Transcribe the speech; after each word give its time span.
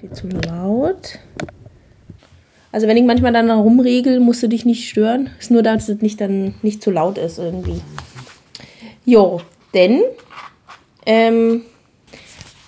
Viel 0.00 0.12
zu 0.12 0.28
laut. 0.28 1.18
Also 2.70 2.86
wenn 2.86 2.96
ich 2.96 3.04
manchmal 3.04 3.32
dann 3.32 3.50
rumregel, 3.50 4.20
musst 4.20 4.42
du 4.42 4.48
dich 4.48 4.64
nicht 4.64 4.88
stören. 4.88 5.30
Ist 5.40 5.50
nur, 5.50 5.62
dass 5.62 5.88
es 5.88 6.00
nicht 6.00 6.20
dann 6.20 6.54
nicht 6.62 6.82
zu 6.82 6.90
laut 6.90 7.18
ist 7.18 7.38
irgendwie. 7.38 7.80
Jo, 9.04 9.40
denn 9.74 10.02
ähm, 11.06 11.62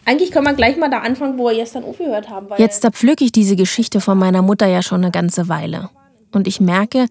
eigentlich 0.05 0.33
können 0.33 0.47
wir 0.47 0.55
gleich 0.55 0.77
mal 0.77 0.91
da 0.91 1.01
anfangen, 1.01 1.39
wo 1.39 1.45
wir 1.45 1.55
gestern 1.55 1.85
aufgehört 1.85 2.31
haben. 2.31 2.49
Jetzt 2.59 2.83
da 2.83 2.91
pflücke 2.91 3.25
ich 3.25 3.33
diese 3.33 3.57
Geschichte 3.57 4.01
von 4.01 4.19
meiner 4.19 4.43
Mutter 4.43 4.67
ja 4.67 4.83
schon 4.83 5.03
eine 5.03 5.13
ganze 5.13 5.49
Weile. 5.49 5.91
Und 6.33 6.49
ich 6.49 6.61
merke, 6.61 7.07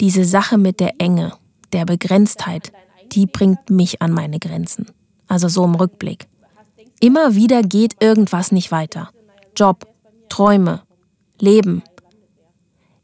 diese 0.00 0.24
Sache 0.24 0.58
mit 0.58 0.78
der 0.78 0.94
Enge, 0.98 1.32
der 1.72 1.86
Begrenztheit, 1.86 2.72
die 3.12 3.26
bringt 3.26 3.70
mich 3.70 4.02
an 4.02 4.12
meine 4.12 4.38
Grenzen. 4.38 4.86
Also 5.26 5.48
so 5.48 5.64
im 5.64 5.74
Rückblick. 5.74 6.26
Immer 7.00 7.34
wieder 7.34 7.62
geht 7.62 7.96
irgendwas 8.00 8.52
nicht 8.52 8.70
weiter. 8.70 9.10
Job, 9.56 9.86
Träume, 10.28 10.82
Leben. 11.40 11.82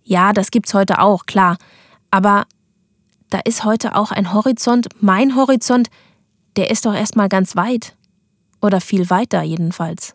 Ja, 0.04 0.32
das 0.32 0.50
gibt's 0.50 0.74
heute 0.74 1.00
auch, 1.00 1.26
klar. 1.26 1.56
Aber 2.10 2.44
da 3.30 3.38
ist 3.38 3.64
heute 3.64 3.96
auch 3.96 4.12
ein 4.12 4.34
Horizont, 4.34 4.88
mein 5.00 5.34
Horizont, 5.34 5.88
der 6.56 6.70
ist 6.70 6.84
doch 6.84 6.94
erstmal 6.94 7.30
ganz 7.30 7.56
weit. 7.56 7.96
Oder 8.60 8.80
viel 8.80 9.08
weiter 9.08 9.42
jedenfalls. 9.42 10.14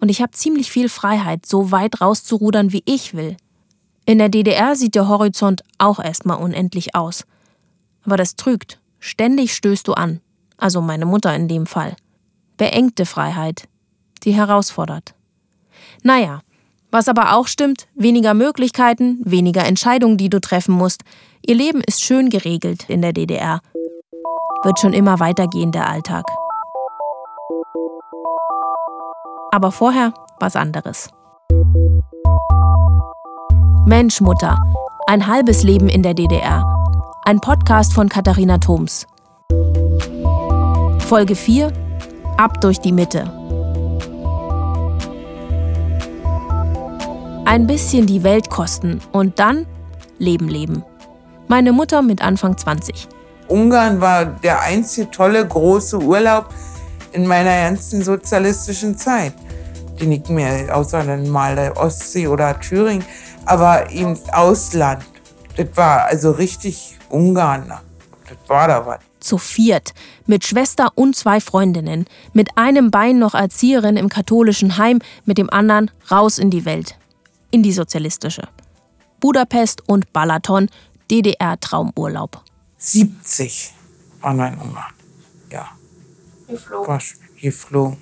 Und 0.00 0.08
ich 0.08 0.22
habe 0.22 0.32
ziemlich 0.32 0.70
viel 0.70 0.88
Freiheit, 0.88 1.46
so 1.46 1.70
weit 1.70 2.00
rauszurudern, 2.00 2.72
wie 2.72 2.82
ich 2.86 3.14
will. 3.14 3.36
In 4.06 4.18
der 4.18 4.28
DDR 4.28 4.76
sieht 4.76 4.94
der 4.94 5.08
Horizont 5.08 5.62
auch 5.78 5.98
erstmal 5.98 6.38
unendlich 6.38 6.94
aus. 6.94 7.24
Aber 8.04 8.16
das 8.16 8.36
trügt. 8.36 8.80
Ständig 8.98 9.54
stößt 9.54 9.86
du 9.86 9.92
an. 9.92 10.20
Also 10.56 10.80
meine 10.80 11.06
Mutter 11.06 11.34
in 11.34 11.48
dem 11.48 11.66
Fall. 11.66 11.96
Beengte 12.56 13.06
Freiheit, 13.06 13.68
die 14.22 14.32
herausfordert. 14.32 15.14
Naja, 16.06 16.40
was 16.90 17.08
aber 17.08 17.34
auch 17.34 17.48
stimmt, 17.48 17.88
weniger 17.94 18.34
Möglichkeiten, 18.34 19.20
weniger 19.24 19.64
Entscheidungen, 19.64 20.18
die 20.18 20.28
du 20.28 20.38
treffen 20.38 20.74
musst. 20.74 21.02
Ihr 21.44 21.54
Leben 21.54 21.80
ist 21.80 22.02
schön 22.02 22.28
geregelt 22.28 22.84
in 22.88 23.00
der 23.00 23.14
DDR. 23.14 23.60
Wird 24.62 24.78
schon 24.78 24.92
immer 24.92 25.18
weitergehen, 25.18 25.72
der 25.72 25.88
Alltag. 25.88 26.24
Aber 29.50 29.72
vorher 29.72 30.12
was 30.40 30.56
anderes. 30.56 31.08
Mensch, 33.86 34.20
Mutter. 34.20 34.58
Ein 35.06 35.26
halbes 35.26 35.62
Leben 35.62 35.88
in 35.88 36.02
der 36.02 36.12
DDR. 36.12 36.64
Ein 37.24 37.40
Podcast 37.40 37.94
von 37.94 38.10
Katharina 38.10 38.58
Thoms. 38.58 39.06
Folge 41.08 41.34
4. 41.34 41.72
Ab 42.36 42.60
durch 42.60 42.78
die 42.78 42.92
Mitte. 42.92 43.43
Ein 47.44 47.66
bisschen 47.66 48.06
die 48.06 48.22
Welt 48.22 48.48
kosten 48.50 49.00
und 49.12 49.38
dann 49.38 49.66
Leben 50.18 50.48
leben. 50.48 50.84
Meine 51.48 51.72
Mutter 51.72 52.02
mit 52.02 52.22
Anfang 52.22 52.56
20. 52.56 53.06
Ungarn 53.48 54.00
war 54.00 54.24
der 54.24 54.62
einzige 54.62 55.10
tolle 55.10 55.46
große 55.46 55.98
Urlaub 55.98 56.48
in 57.12 57.26
meiner 57.26 57.68
ganzen 57.68 58.02
sozialistischen 58.02 58.96
Zeit, 58.96 59.34
den 60.00 60.12
ich 60.12 60.26
mir 60.28 60.74
außer 60.74 61.04
dann 61.04 61.28
mal 61.28 61.54
der 61.54 61.76
Ostsee 61.76 62.26
oder 62.26 62.58
Thüringen 62.58 63.04
aber 63.46 63.90
im 63.90 64.16
Ausland. 64.32 65.04
Das 65.56 65.68
war 65.74 66.06
also 66.06 66.32
richtig 66.32 66.96
Ungarn. 67.08 67.68
Das 67.68 68.38
war 68.48 68.68
da 68.68 68.86
was. 68.86 68.98
Zu 69.20 69.38
viert, 69.38 69.94
mit 70.26 70.44
Schwester 70.44 70.92
und 70.94 71.16
zwei 71.16 71.40
Freundinnen, 71.40 72.06
mit 72.32 72.56
einem 72.56 72.90
Bein 72.90 73.18
noch 73.18 73.34
Erzieherin 73.34 73.96
im 73.96 74.08
katholischen 74.08 74.76
Heim, 74.76 75.00
mit 75.24 75.38
dem 75.38 75.48
anderen 75.48 75.90
raus 76.10 76.38
in 76.38 76.50
die 76.50 76.64
Welt. 76.64 76.96
In 77.54 77.62
die 77.62 77.72
sozialistische. 77.72 78.48
Budapest 79.20 79.88
und 79.88 80.12
Balaton, 80.12 80.68
DDR-Traumurlaub. 81.08 82.42
70 82.78 83.72
waren 84.22 84.38
wir 84.38 84.48
in 84.48 84.58
Ungarn. 84.58 84.92
Ja. 85.52 85.68
Geflogen. 86.48 86.88
War 86.88 87.00
geflogen. 87.40 87.98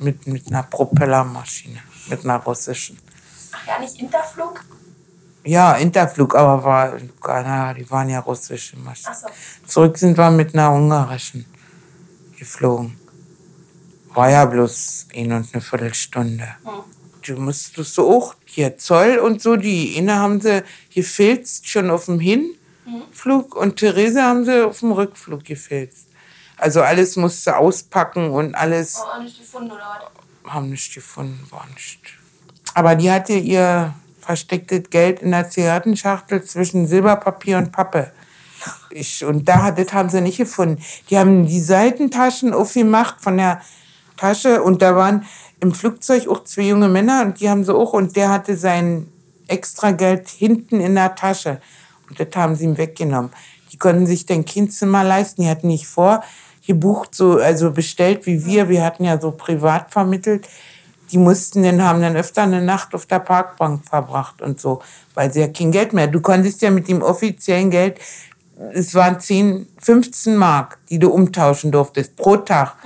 Mit, 0.00 0.26
mit 0.26 0.48
einer 0.48 0.64
Propellermaschine, 0.64 1.78
mit 2.10 2.24
einer 2.24 2.36
russischen. 2.40 2.98
Ach 3.52 3.66
ja, 3.66 3.78
nicht 3.78 3.98
Interflug? 3.98 4.62
Ja, 5.44 5.76
Interflug, 5.76 6.34
aber 6.34 6.62
war, 6.62 6.98
na, 7.24 7.72
die 7.72 7.90
waren 7.90 8.10
ja 8.10 8.20
russische 8.20 8.76
Maschinen. 8.76 9.14
So. 9.14 9.28
Zurück 9.66 9.96
sind 9.96 10.18
wir 10.18 10.30
mit 10.30 10.52
einer 10.52 10.72
ungarischen 10.72 11.46
geflogen. 12.38 13.00
War 14.12 14.28
ja 14.28 14.44
bloß 14.44 15.06
ein 15.16 15.32
und 15.32 15.54
eine 15.54 15.62
Viertelstunde. 15.62 16.48
Hm. 16.64 16.82
Du 17.22 17.36
musstest 17.36 17.94
so 17.94 18.10
auch 18.10 18.34
hier 18.50 18.76
Zoll 18.78 19.18
und 19.18 19.40
so, 19.42 19.56
die 19.56 19.94
eine 19.98 20.16
haben 20.16 20.40
sie 20.40 20.62
gefilzt 20.94 21.68
schon 21.68 21.90
auf 21.90 22.06
dem 22.06 22.20
Hinflug 22.20 23.54
und 23.56 23.76
Therese 23.76 24.22
haben 24.22 24.44
sie 24.44 24.64
auf 24.66 24.80
dem 24.80 24.92
Rückflug 24.92 25.44
gefilzt. 25.44 26.06
Also 26.56 26.82
alles 26.82 27.16
musste 27.16 27.56
auspacken 27.56 28.30
und 28.30 28.54
alles 28.54 28.98
Oh, 29.00 29.22
nicht 29.22 29.38
gefunden, 29.38 29.70
oder 29.72 30.10
was? 30.44 30.52
haben 30.52 30.70
nicht 30.70 30.92
gefunden, 30.94 31.46
war 31.50 31.66
nicht. 31.74 32.00
Aber 32.74 32.94
die 32.96 33.10
hatte 33.10 33.32
ihr 33.34 33.94
verstecktes 34.20 34.90
Geld 34.90 35.22
in 35.22 35.30
der 35.30 35.48
Zigarettenschachtel 35.48 36.42
zwischen 36.44 36.86
Silberpapier 36.86 37.58
und 37.58 37.72
Pappe. 37.72 38.12
Ich, 38.90 39.24
und 39.24 39.48
da, 39.48 39.62
hat- 39.62 39.78
das 39.78 39.92
haben 39.94 40.10
sie 40.10 40.20
nicht 40.20 40.36
gefunden. 40.36 40.82
Die 41.08 41.16
haben 41.18 41.46
die 41.46 41.60
Seitentaschen 41.60 42.52
aufgemacht 42.52 43.16
von 43.20 43.38
der 43.38 43.62
Tasche 44.18 44.62
und 44.62 44.82
da 44.82 44.94
waren 44.94 45.24
im 45.60 45.72
Flugzeug 45.72 46.28
auch 46.28 46.44
zwei 46.44 46.62
junge 46.62 46.88
Männer 46.88 47.22
und 47.22 47.40
die 47.40 47.48
haben 47.48 47.64
sie 47.64 47.74
auch 47.74 47.92
und 47.92 48.16
der 48.16 48.30
hatte 48.30 48.56
sein 48.56 49.06
extra 49.46 49.90
Geld 49.90 50.28
hinten 50.28 50.80
in 50.80 50.94
der 50.94 51.14
Tasche 51.14 51.60
und 52.08 52.18
das 52.18 52.28
haben 52.34 52.56
sie 52.56 52.64
ihm 52.64 52.78
weggenommen. 52.78 53.30
Die 53.72 53.78
konnten 53.78 54.06
sich 54.06 54.26
dann 54.26 54.44
kein 54.44 54.70
Zimmer 54.70 55.04
leisten, 55.04 55.42
die 55.42 55.48
hatten 55.48 55.68
nicht 55.68 55.86
vor 55.86 56.22
gebucht, 56.66 57.14
so, 57.14 57.38
also 57.38 57.72
bestellt 57.72 58.26
wie 58.26 58.44
wir, 58.44 58.68
wir 58.68 58.84
hatten 58.84 59.04
ja 59.04 59.20
so 59.20 59.32
privat 59.32 59.90
vermittelt. 59.90 60.48
Die 61.10 61.18
mussten 61.18 61.64
dann, 61.64 61.82
haben 61.82 62.00
dann 62.00 62.16
öfter 62.16 62.42
eine 62.42 62.62
Nacht 62.62 62.94
auf 62.94 63.06
der 63.06 63.18
Parkbank 63.18 63.84
verbracht 63.88 64.40
und 64.40 64.60
so, 64.60 64.80
weil 65.14 65.32
sie 65.32 65.40
ja 65.40 65.48
kein 65.48 65.72
Geld 65.72 65.92
mehr. 65.92 66.06
Du 66.06 66.20
konntest 66.20 66.62
ja 66.62 66.70
mit 66.70 66.86
dem 66.86 67.02
offiziellen 67.02 67.70
Geld, 67.70 67.98
es 68.72 68.94
waren 68.94 69.18
10, 69.18 69.66
15 69.78 70.36
Mark, 70.36 70.78
die 70.88 70.98
du 70.98 71.10
umtauschen 71.10 71.72
durftest 71.72 72.14
pro 72.14 72.36
Tag. 72.36 72.76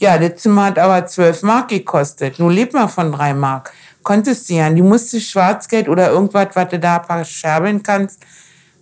Ja, 0.00 0.16
das 0.16 0.40
Zimmer 0.40 0.64
hat 0.64 0.78
aber 0.78 1.06
12 1.06 1.42
Mark 1.42 1.68
gekostet. 1.68 2.38
Nun 2.38 2.52
lebt 2.52 2.72
man 2.72 2.88
von 2.88 3.12
3 3.12 3.34
Mark. 3.34 3.74
Konntest 4.02 4.48
du 4.48 4.54
ja. 4.54 4.70
Die 4.70 4.80
musstest 4.80 5.30
Schwarzgeld 5.30 5.90
oder 5.90 6.10
irgendwas, 6.10 6.48
was 6.54 6.70
du 6.70 6.78
da 6.78 6.96
ein 6.96 7.02
paar 7.02 7.22
scherbeln 7.22 7.82
kannst, 7.82 8.20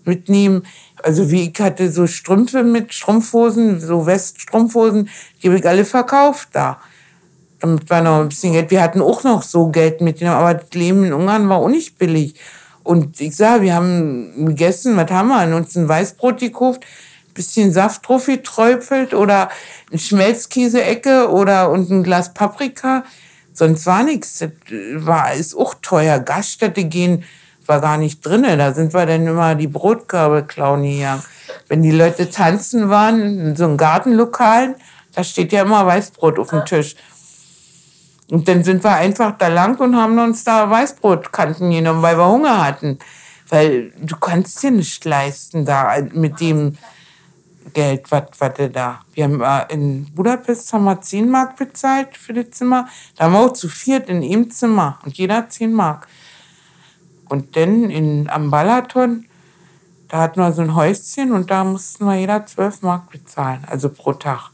mitnehmen. 0.05 0.63
Also 1.03 1.29
wie 1.33 1.51
ich 1.51 1.61
hatte 1.61 1.91
so 1.91 2.07
Strümpfe 2.07 2.63
mit 2.63 2.95
Strumpfhosen, 2.95 3.81
so 3.81 4.07
Weststrumpfhosen, 4.07 5.11
die 5.43 5.49
habe 5.49 5.59
ich 5.59 5.67
alle 5.67 5.85
verkauft 5.85 6.51
da. 6.53 6.81
Damit 7.59 7.91
war 7.91 8.01
noch 8.01 8.21
ein 8.21 8.29
bisschen 8.29 8.53
Geld. 8.53 8.71
Wir 8.71 8.81
hatten 8.81 9.03
auch 9.03 9.25
noch 9.25 9.43
so 9.43 9.71
Geld 9.71 10.01
mitgenommen, 10.01 10.39
aber 10.39 10.55
das 10.55 10.71
Leben 10.75 11.03
in 11.03 11.13
Ungarn 11.13 11.49
war 11.49 11.57
auch 11.57 11.69
nicht 11.69 11.99
billig. 11.99 12.37
Und 12.85 13.21
ich 13.21 13.35
sage, 13.35 13.63
wir 13.63 13.75
haben 13.75 14.47
gegessen, 14.47 14.97
was 14.97 15.11
haben 15.11 15.29
wir? 15.31 15.57
Uns 15.57 15.75
ein 15.75 15.89
Weißbrot 15.89 16.39
gekauft, 16.39 16.85
bisschen 17.39 17.73
Saft 17.73 18.07
drauf 18.07 18.27
geträufelt 18.27 19.15
oder 19.15 19.49
eine 19.91 19.99
Schmelzkäse-Ecke 19.99 21.31
oder 21.31 21.71
und 21.71 21.89
ein 21.91 22.03
Glas 22.03 22.35
Paprika. 22.35 23.05
Sonst 23.53 23.87
war 23.87 24.03
nichts. 24.03 24.41
Das 24.41 24.51
war, 24.95 25.33
ist 25.33 25.57
auch 25.57 25.75
teuer. 25.81 26.19
Gaststätte 26.19 26.85
gehen 26.85 27.25
war 27.67 27.81
gar 27.81 27.97
nicht 27.97 28.25
drin. 28.27 28.43
Da 28.43 28.75
sind 28.75 28.93
wir 28.93 29.07
dann 29.07 29.27
immer 29.27 29.55
die 29.55 29.69
Brotkörbe 29.69 30.45
klauen 30.45 30.83
gegangen. 30.83 31.23
Wenn 31.69 31.83
die 31.83 31.93
Leute 31.93 32.29
tanzen 32.29 32.91
waren, 32.91 33.21
in 33.39 33.57
so 33.57 33.65
einem 33.65 33.77
Gartenlokal, 33.77 34.75
da 35.15 35.23
steht 35.25 35.53
ja 35.53 35.63
immer 35.63 35.87
Weißbrot 35.87 36.39
auf 36.39 36.51
dem 36.51 36.65
Tisch. 36.65 36.97
Und 38.31 38.49
dann 38.49 38.65
sind 38.65 38.85
wir 38.85 38.95
einfach 38.95 39.39
da 39.39 39.49
lang 39.49 39.79
und 39.79 39.97
haben 39.97 40.19
uns 40.19 40.45
da 40.45 40.69
Weißbrotkanten 40.69 41.71
genommen, 41.71 42.03
weil 42.03 42.19
wir 42.19 42.29
Hunger 42.29 42.65
hatten. 42.65 42.99
Weil 43.49 43.93
du 44.01 44.17
kannst 44.17 44.63
dir 44.63 44.71
nicht 44.71 45.05
leisten 45.05 45.65
da 45.65 45.97
mit 46.13 46.41
dem 46.41 46.77
Geld, 47.73 48.11
was 48.11 48.55
du 48.57 48.71
da. 48.71 49.01
Wir 49.15 49.25
haben 49.25 49.41
äh, 49.41 49.73
in 49.73 50.07
Budapest 50.15 50.73
haben 50.73 50.85
wir 50.85 51.01
10 51.01 51.29
Mark 51.29 51.57
bezahlt 51.57 52.17
für 52.17 52.33
das 52.33 52.51
Zimmer. 52.51 52.89
Da 53.17 53.25
haben 53.25 53.33
wir 53.33 53.41
auch 53.41 53.53
zu 53.53 53.69
viert 53.69 54.09
in 54.09 54.23
einem 54.23 54.51
Zimmer 54.51 54.99
und 55.05 55.17
jeder 55.17 55.49
10 55.49 55.73
Mark. 55.73 56.09
Und 57.29 57.57
dann 57.57 57.91
in, 57.91 58.29
am 58.31 58.51
Balaton, 58.51 59.27
da 60.09 60.21
hatten 60.21 60.41
wir 60.41 60.53
so 60.53 60.63
ein 60.63 60.75
Häuschen 60.75 61.33
und 61.33 61.51
da 61.51 61.65
mussten 61.65 62.07
wir 62.07 62.17
jeder 62.17 62.47
12 62.47 62.83
Mark 62.83 63.11
bezahlen, 63.11 63.65
also 63.69 63.91
pro 63.91 64.15
Tag. 64.15 64.51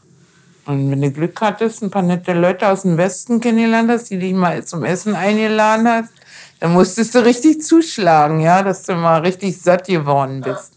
Und 0.65 0.89
wenn 0.89 1.01
du 1.01 1.11
Glück 1.11 1.39
hattest, 1.41 1.83
ein 1.83 1.91
paar 1.91 2.01
nette 2.01 2.33
Leute 2.33 2.67
aus 2.67 2.81
dem 2.81 2.97
Westen 2.97 3.39
kennengelernt 3.39 3.89
hast, 3.89 4.09
die 4.09 4.17
dich 4.17 4.33
mal 4.33 4.65
zum 4.65 4.83
Essen 4.83 5.15
eingeladen 5.15 5.87
hast, 5.87 6.11
dann 6.59 6.73
musstest 6.73 7.13
du 7.13 7.19
richtig 7.23 7.61
zuschlagen, 7.61 8.39
ja, 8.39 8.63
dass 8.63 8.83
du 8.83 8.95
mal 8.95 9.21
richtig 9.21 9.61
satt 9.61 9.85
geworden 9.85 10.41
bist. 10.41 10.74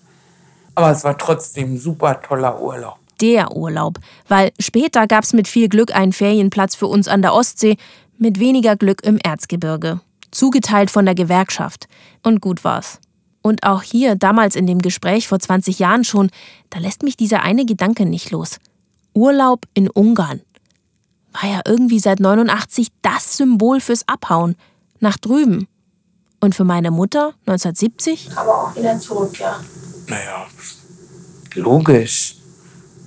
Aber 0.79 0.93
es 0.93 1.03
war 1.03 1.19
trotzdem 1.19 1.75
ein 1.75 1.79
super 1.79 2.23
toller 2.23 2.63
Urlaub. 2.63 2.99
Der 3.21 3.57
Urlaub, 3.57 3.99
weil 4.29 4.53
später 4.61 5.09
gab's 5.09 5.33
mit 5.33 5.49
viel 5.49 5.69
Glück 5.69 5.93
einen 5.93 6.13
Ferienplatz 6.13 6.77
für 6.77 6.87
uns 6.87 7.09
an 7.09 7.21
der 7.21 7.35
Ostsee 7.35 7.77
mit 8.17 8.39
weniger 8.39 8.77
Glück 8.77 9.03
im 9.03 9.19
Erzgebirge, 9.19 10.01
zugeteilt 10.31 10.93
von 10.93 11.05
der 11.05 11.17
Gewerkschaft. 11.17 11.89
Und 12.23 12.41
gut 12.41 12.63
war's. 12.63 13.01
Und 13.43 13.65
auch 13.65 13.83
hier, 13.83 14.15
damals 14.15 14.55
in 14.55 14.69
dem 14.69 14.81
Gespräch 14.81 15.27
vor 15.27 15.41
20 15.41 15.81
Jahren 15.81 16.05
schon, 16.05 16.31
da 16.71 16.79
lässt 16.79 17.03
mich 17.03 17.17
dieser 17.17 17.43
eine 17.43 17.67
Gedanke 17.67 18.07
nicht 18.07 18.31
los. 18.31 18.59
Urlaub 19.15 19.63
in 19.75 19.91
Ungarn. 19.91 20.43
War 21.33 21.51
ja 21.51 21.61
irgendwie 21.67 21.99
seit 21.99 22.21
89 22.21 22.87
das 23.03 23.37
Symbol 23.37 23.81
fürs 23.81 24.07
Abhauen. 24.07 24.55
Nach 25.01 25.17
drüben. 25.17 25.67
Und 26.41 26.55
für 26.55 26.63
meine 26.63 26.93
Mutter 26.93 27.35
1970? 27.47 28.31
Aber 28.37 28.63
auch 28.63 28.77
wieder 28.77 28.97
zurück, 29.01 29.37
ja. 29.41 29.59
Naja, 30.09 30.47
logisch. 31.55 32.35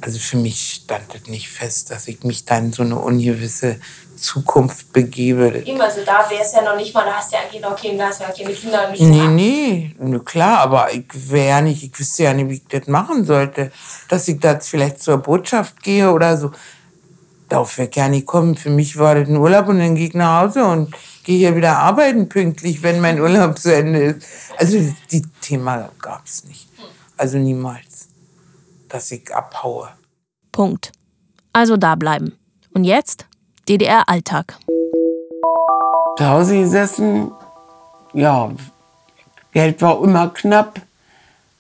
Also 0.02 0.18
für 0.18 0.38
mich 0.38 0.82
stand 0.84 1.14
es 1.14 1.30
nicht 1.30 1.50
fest, 1.50 1.92
dass 1.92 2.08
ich 2.08 2.24
mich 2.24 2.46
dann 2.46 2.66
in 2.66 2.74
so 2.74 2.82
eine 2.82 2.98
ungewisse 2.98 3.80
Zukunft 4.16 4.94
begebe. 4.94 5.48
Immer 5.48 5.90
so, 5.92 6.02
da 6.06 6.28
wäre 6.30 6.42
es 6.42 6.54
ja 6.54 6.62
noch 6.62 6.76
nicht 6.76 6.94
mal, 6.94 7.06
da 7.06 7.14
hast 7.14 7.32
du 7.32 7.36
ja 7.36 7.44
eigentlich 7.44 7.62
noch 7.62 7.76
Kinder, 7.76 8.08
hast 8.08 8.22
ja 8.22 8.32
keine 8.32 8.54
Kinder. 8.54 8.90
Nicht 8.90 9.02
nee, 9.02 9.96
nee, 10.00 10.20
klar, 10.20 10.60
aber 10.60 10.94
ich 10.94 11.06
wäre 11.12 11.50
ja 11.50 11.62
nicht, 11.62 11.84
ich 11.84 12.00
wüsste 12.00 12.24
ja 12.24 12.34
nicht, 12.34 12.50
wie 12.50 12.56
ich 12.56 12.68
das 12.68 12.88
machen 12.88 13.26
sollte. 13.26 13.72
Dass 14.10 14.28
ich 14.28 14.40
da 14.40 14.60
vielleicht 14.60 15.02
zur 15.02 15.18
Botschaft 15.18 15.82
gehe 15.84 16.12
oder 16.12 16.38
so. 16.38 16.52
Darauf 17.50 17.78
wäre 17.78 17.90
gar 17.90 18.10
nicht 18.10 18.26
kommen. 18.26 18.56
Für 18.56 18.70
mich 18.70 18.98
war 18.98 19.16
das 19.16 19.28
ein 19.28 19.38
Urlaub 19.38 19.68
und 19.68 19.80
dann 19.80 19.96
gehe 19.96 20.08
ich 20.08 20.14
nach 20.14 20.42
Hause 20.42 20.66
und 20.66 20.96
gehe 21.24 21.38
hier 21.38 21.56
wieder 21.56 21.78
arbeiten 21.78 22.30
pünktlich, 22.30 22.84
wenn 22.84 23.00
mein 23.00 23.20
Urlaub 23.20 23.58
zu 23.58 23.74
Ende 23.74 24.00
ist. 24.00 24.26
Also 24.58 24.78
die 25.12 25.24
Thema 25.42 25.90
gab 26.02 26.26
es 26.26 26.44
nicht. 26.46 26.68
Also 27.18 27.38
niemals, 27.38 28.08
dass 28.90 29.12
ich 29.12 29.34
abhaue. 29.34 29.90
Punkt. 30.52 30.92
Also 31.54 31.78
da 31.78 31.96
bleiben. 31.96 32.38
Und 32.74 32.84
jetzt 32.84 33.26
DDR-Alltag. 33.68 34.58
Zu 36.18 36.26
Hause 36.28 36.60
gesessen, 36.60 37.32
ja, 38.14 38.52
Geld 39.52 39.82
war 39.82 40.04
immer 40.04 40.30
knapp. 40.30 40.82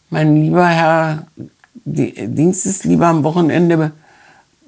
Mein 0.09 0.35
lieber 0.35 0.67
Herr 0.67 1.27
Dings 1.85 2.65
ist 2.65 2.85
lieber 2.85 3.07
am 3.07 3.23
Wochenende 3.23 3.91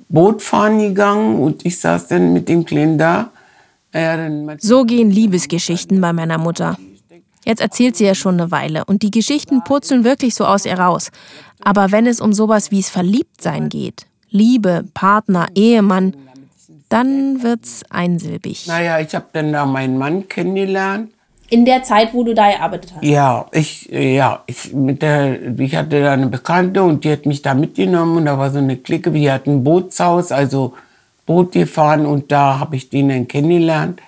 Boot 0.09 0.41
fahren 0.41 0.79
gegangen 0.79 1.39
und 1.39 1.65
ich 1.65 1.79
saß 1.79 2.07
dann 2.07 2.33
mit 2.33 2.47
dem 2.47 2.65
Kleinen 2.65 2.97
da. 2.97 3.31
So 4.59 4.85
gehen 4.85 5.11
Liebesgeschichten 5.11 6.01
bei 6.01 6.13
meiner 6.13 6.37
Mutter. 6.37 6.77
Jetzt 7.45 7.61
erzählt 7.61 7.95
sie 7.95 8.05
ja 8.05 8.15
schon 8.15 8.39
eine 8.39 8.51
Weile 8.51 8.85
und 8.85 9.03
die 9.03 9.11
Geschichten 9.11 9.63
purzeln 9.63 10.03
wirklich 10.03 10.33
so 10.33 10.45
aus 10.45 10.65
ihr 10.65 10.79
raus. 10.79 11.11
Aber 11.61 11.91
wenn 11.91 12.07
es 12.07 12.21
um 12.21 12.33
sowas 12.33 12.71
wie 12.71 12.79
es 12.79 12.89
Verliebtsein 12.89 13.69
geht, 13.69 14.07
Liebe, 14.29 14.85
Partner, 14.93 15.47
Ehemann, 15.53 16.15
dann 16.89 17.43
wird's 17.43 17.83
einsilbig. 17.89 18.67
Naja, 18.67 18.99
ich 18.99 19.13
habe 19.13 19.25
dann 19.33 19.51
da 19.51 19.65
meinen 19.65 19.97
Mann 19.97 20.27
kennengelernt. 20.27 21.11
In 21.49 21.65
der 21.65 21.83
Zeit, 21.83 22.13
wo 22.13 22.23
du 22.23 22.33
da 22.33 22.49
gearbeitet 22.49 22.93
hast? 22.95 23.03
Ja, 23.03 23.45
ich, 23.51 23.85
ja, 23.91 24.43
ich, 24.47 24.73
mit 24.73 25.01
der, 25.01 25.59
ich 25.59 25.75
hatte 25.75 26.01
da 26.01 26.13
eine 26.13 26.27
Bekannte 26.27 26.81
und 26.81 27.03
die 27.03 27.11
hat 27.11 27.25
mich 27.25 27.41
da 27.41 27.53
mitgenommen 27.53 28.17
und 28.17 28.25
da 28.25 28.39
war 28.39 28.49
so 28.49 28.57
eine 28.57 28.77
Clique, 28.77 29.11
die 29.11 29.31
hat 29.31 29.45
ein 29.45 29.63
Bootshaus, 29.63 30.31
also 30.31 30.73
Boot 31.25 31.53
gefahren 31.53 32.05
und 32.05 32.31
da 32.31 32.59
habe 32.59 32.75
ich 32.75 32.89
den 32.89 33.09
dann 33.09 33.27
kennengelernt. 33.27 34.01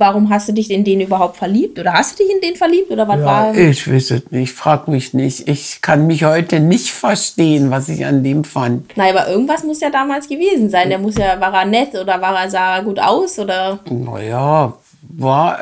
Warum 0.00 0.30
hast 0.30 0.48
du 0.48 0.52
dich 0.52 0.70
in 0.70 0.84
den 0.84 1.00
überhaupt 1.00 1.36
verliebt? 1.36 1.76
Oder 1.76 1.92
hast 1.92 2.18
du 2.18 2.22
dich 2.22 2.32
in 2.32 2.40
den 2.40 2.54
verliebt? 2.54 2.88
Oder 2.92 3.08
was 3.08 3.18
ja, 3.18 3.24
war? 3.24 3.54
Ich 3.56 3.92
weiß 3.92 4.12
es 4.12 4.30
nicht, 4.30 4.52
frag 4.52 4.86
mich 4.86 5.12
nicht. 5.12 5.48
Ich 5.48 5.82
kann 5.82 6.06
mich 6.06 6.22
heute 6.22 6.60
nicht 6.60 6.90
verstehen, 6.90 7.72
was 7.72 7.88
ich 7.88 8.06
an 8.06 8.22
dem 8.22 8.44
fand. 8.44 8.96
Nein, 8.96 9.16
aber 9.16 9.28
irgendwas 9.28 9.64
muss 9.64 9.80
ja 9.80 9.90
damals 9.90 10.28
gewesen 10.28 10.70
sein. 10.70 10.88
Der 10.88 11.00
muss 11.00 11.16
ja, 11.16 11.40
war 11.40 11.52
er 11.52 11.64
nett 11.64 11.96
oder 11.96 12.20
war 12.20 12.40
er, 12.40 12.48
sah 12.48 12.76
er 12.76 12.84
gut 12.84 13.00
aus? 13.00 13.40
Oder? 13.40 13.80
Naja, 13.90 14.72
war, 15.02 15.58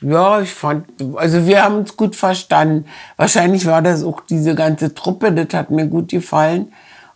ja, 0.00 0.40
ich 0.40 0.50
fand, 0.50 0.86
also 1.16 1.44
wir 1.44 1.64
haben 1.64 1.78
uns 1.78 1.96
gut 1.96 2.14
verstanden. 2.14 2.84
Wahrscheinlich 3.16 3.66
war 3.66 3.82
das 3.82 4.04
auch 4.04 4.20
diese 4.20 4.54
ganze 4.54 4.94
Truppe, 4.94 5.32
das 5.32 5.58
hat 5.58 5.72
mir 5.72 5.88
gut 5.88 6.10
gefallen. 6.10 6.72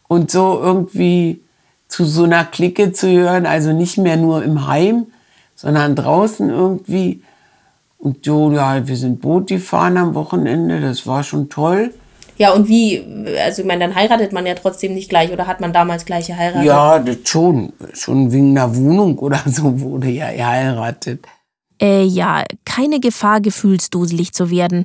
Und 0.09 0.33
so 0.33 0.59
irgendwie 0.61 1.43
zu 1.89 2.05
so 2.05 2.25
einer 2.25 2.45
Clique 2.45 2.93
zu 2.93 3.09
hören, 3.09 3.47
also 3.47 3.73
nicht 3.73 3.99
mehr 3.99 4.17
nur 4.17 4.43
im 4.43 4.67
Heim, 4.67 5.07
sondern 5.55 5.95
draußen 5.95 6.51
irgendwie. 6.51 7.23
Und 7.99 8.25
so, 8.25 8.53
ja, 8.53 8.87
wir 8.87 8.97
sind 8.97 9.21
Boot 9.21 9.49
gefahren 9.49 9.97
am 9.97 10.15
Wochenende, 10.15 10.81
das 10.81 11.07
war 11.07 11.23
schon 11.23 11.49
toll. 11.49 11.93
Ja, 12.39 12.53
und 12.53 12.69
wie, 12.69 13.03
also 13.43 13.63
ich 13.63 13.69
meine, 13.69 13.87
dann 13.87 13.95
heiratet 13.95 14.33
man 14.33 14.45
ja 14.45 14.55
trotzdem 14.55 14.93
nicht 14.95 15.09
gleich 15.09 15.33
oder 15.33 15.47
hat 15.47 15.61
man 15.61 15.73
damals 15.73 16.05
gleich 16.05 16.27
geheiratet? 16.27 16.67
Ja, 16.67 16.99
das 16.99 17.17
schon. 17.25 17.73
Schon 17.95 18.31
wegen 18.31 18.51
einer 18.51 18.77
Wohnung 18.77 19.19
oder 19.19 19.41
so 19.47 19.81
wurde 19.81 20.09
ja 20.09 20.31
geheiratet. 20.31 21.27
Äh, 21.81 22.05
ja, 22.05 22.45
keine 22.65 23.01
Gefahr, 23.01 23.41
gefühlsduselig 23.41 24.33
zu 24.33 24.51
werden. 24.51 24.85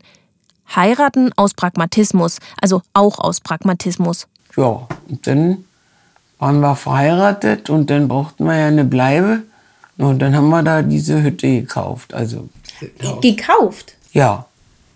Heiraten 0.74 1.31
aus 1.36 1.54
Pragmatismus, 1.54 2.38
also 2.62 2.81
auch 2.94 3.19
aus 3.19 3.42
Pragmatismus. 3.42 4.27
Ja, 4.56 4.88
und 5.09 5.27
dann 5.27 5.65
waren 6.41 6.59
wir 6.59 6.75
verheiratet 6.75 7.69
und 7.69 7.91
dann 7.91 8.07
brauchten 8.07 8.45
wir 8.45 8.57
ja 8.57 8.65
eine 8.65 8.83
Bleibe. 8.83 9.43
Und 9.99 10.19
dann 10.19 10.35
haben 10.35 10.49
wir 10.49 10.63
da 10.63 10.81
diese 10.81 11.21
Hütte 11.21 11.47
gekauft. 11.47 12.15
Also, 12.15 12.49
gekauft? 13.21 13.93
Ja. 14.11 14.47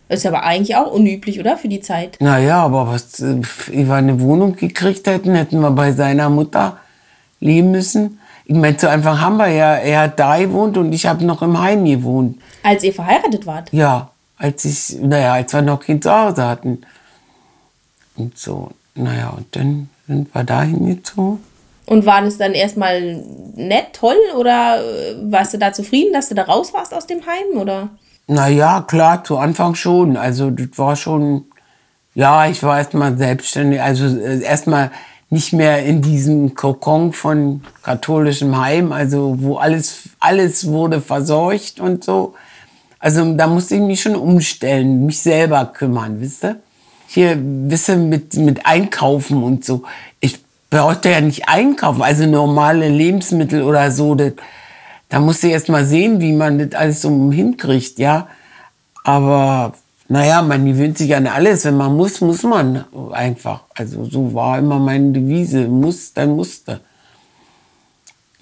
Ist 0.10 0.26
aber 0.26 0.44
eigentlich 0.44 0.76
auch 0.76 0.92
unüblich, 0.92 1.40
oder? 1.40 1.56
Für 1.56 1.68
die 1.68 1.82
Zeit. 1.82 2.18
Naja, 2.20 2.64
aber 2.64 2.88
was 2.88 3.20
äh, 3.20 3.42
wir 3.68 3.94
eine 3.94 4.20
Wohnung 4.20 4.56
gekriegt 4.56 5.06
hätten, 5.06 5.36
hätten 5.36 5.60
wir 5.60 5.70
bei 5.70 5.92
seiner 5.92 6.32
Mutter 6.32 6.80
leben 7.40 7.70
müssen. 7.70 8.20
Ich 8.46 8.56
meine, 8.56 8.78
zu 8.78 8.90
Anfang 8.90 9.22
haben 9.22 9.38
wir 9.38 9.50
ja, 9.50 9.76
er 9.76 10.02
hat 10.02 10.20
da 10.20 10.40
gewohnt 10.40 10.78
und 10.78 10.94
ich 10.94 11.06
habe 11.06 11.24
noch 11.26 11.44
im 11.44 11.60
Heim 11.60 11.86
gewohnt. 11.86 12.40
Als 12.64 12.84
ihr 12.84 12.94
verheiratet 12.94 13.46
wart? 13.46 13.72
Ja, 13.72 14.10
als 14.38 14.66
ich, 14.66 15.00
naja, 15.00 15.34
als 15.34 15.54
wir 15.54 15.62
noch 15.62 15.80
Kind 15.80 16.04
zu 16.04 16.12
Hause 16.12 16.44
hatten. 16.48 16.82
Und 18.16 18.36
so, 18.36 18.72
naja, 18.96 19.30
und 19.30 19.56
dann 19.56 19.90
sind 20.08 20.34
wir 20.34 20.44
da 20.44 20.64
hingezogen. 20.64 21.40
Und 21.86 22.06
war 22.06 22.22
das 22.22 22.38
dann 22.38 22.54
erstmal 22.54 23.24
nett, 23.56 23.94
toll 23.94 24.18
oder 24.38 24.80
äh, 24.80 25.16
warst 25.32 25.54
du 25.54 25.58
da 25.58 25.72
zufrieden, 25.72 26.14
dass 26.14 26.30
du 26.30 26.36
da 26.36 26.44
raus 26.44 26.74
warst 26.74 26.94
aus 26.94 27.06
dem 27.06 27.22
Heim? 27.26 27.60
Oder? 27.60 27.90
Naja, 28.28 28.82
klar, 28.88 29.24
zu 29.24 29.38
Anfang 29.38 29.76
schon. 29.76 30.18
Also 30.18 30.50
das 30.50 30.70
war 30.78 30.96
schon, 30.96 31.46
ja, 32.16 32.48
ich 32.48 32.64
war 32.64 32.80
erstmal 32.80 33.18
selbstständig, 33.18 33.82
also 33.82 34.06
äh, 34.18 34.42
erstmal 34.42 34.92
nicht 35.30 35.54
mehr 35.54 35.84
in 35.86 36.02
diesem 36.02 36.56
Kokon 36.56 37.14
von 37.14 37.62
katholischem 37.84 38.60
Heim, 38.60 38.92
also 38.92 39.36
wo 39.40 39.58
alles, 39.58 40.10
alles 40.20 40.68
wurde 40.68 41.02
versorgt 41.02 41.80
und 41.80 42.04
so. 42.04 42.34
Also 43.00 43.34
da 43.36 43.46
musste 43.46 43.76
ich 43.76 43.82
mich 43.82 44.02
schon 44.02 44.16
umstellen, 44.16 45.06
mich 45.06 45.22
selber 45.22 45.66
kümmern, 45.66 46.20
wisst 46.20 46.46
ihr? 46.46 46.58
Hier, 47.16 47.40
wisst 47.42 47.88
ihr, 47.88 47.96
mit, 47.96 48.34
mit 48.34 48.66
Einkaufen 48.66 49.42
und 49.42 49.64
so. 49.64 49.84
Ich 50.20 50.38
brauchte 50.70 51.10
ja 51.10 51.22
nicht 51.22 51.48
einkaufen, 51.48 52.02
also 52.02 52.26
normale 52.26 52.90
Lebensmittel 52.90 53.64
oder 53.64 53.90
so. 53.90 54.16
Das, 54.16 54.34
da 55.08 55.22
musste 55.22 55.48
ich 55.48 55.54
erst 55.54 55.70
mal 55.70 55.86
sehen, 55.86 56.20
wie 56.20 56.34
man 56.34 56.60
das 56.60 56.78
alles 56.78 57.02
so 57.04 57.32
hinkriegt, 57.32 58.00
ja. 58.00 58.28
Aber 59.06 59.72
naja, 60.10 60.42
man 60.42 60.66
gewöhnt 60.66 60.98
sich 60.98 61.16
an 61.16 61.26
alles. 61.26 61.64
Wenn 61.64 61.78
man 61.78 61.96
muss, 61.96 62.20
muss 62.20 62.44
man 62.44 62.84
einfach. 63.14 63.64
Also 63.74 64.04
so 64.04 64.34
war 64.34 64.60
immer 64.60 64.80
meine 64.80 65.14
Devise. 65.14 65.70
Muss, 65.70 66.12
dann 66.12 66.36
musste. 66.36 66.82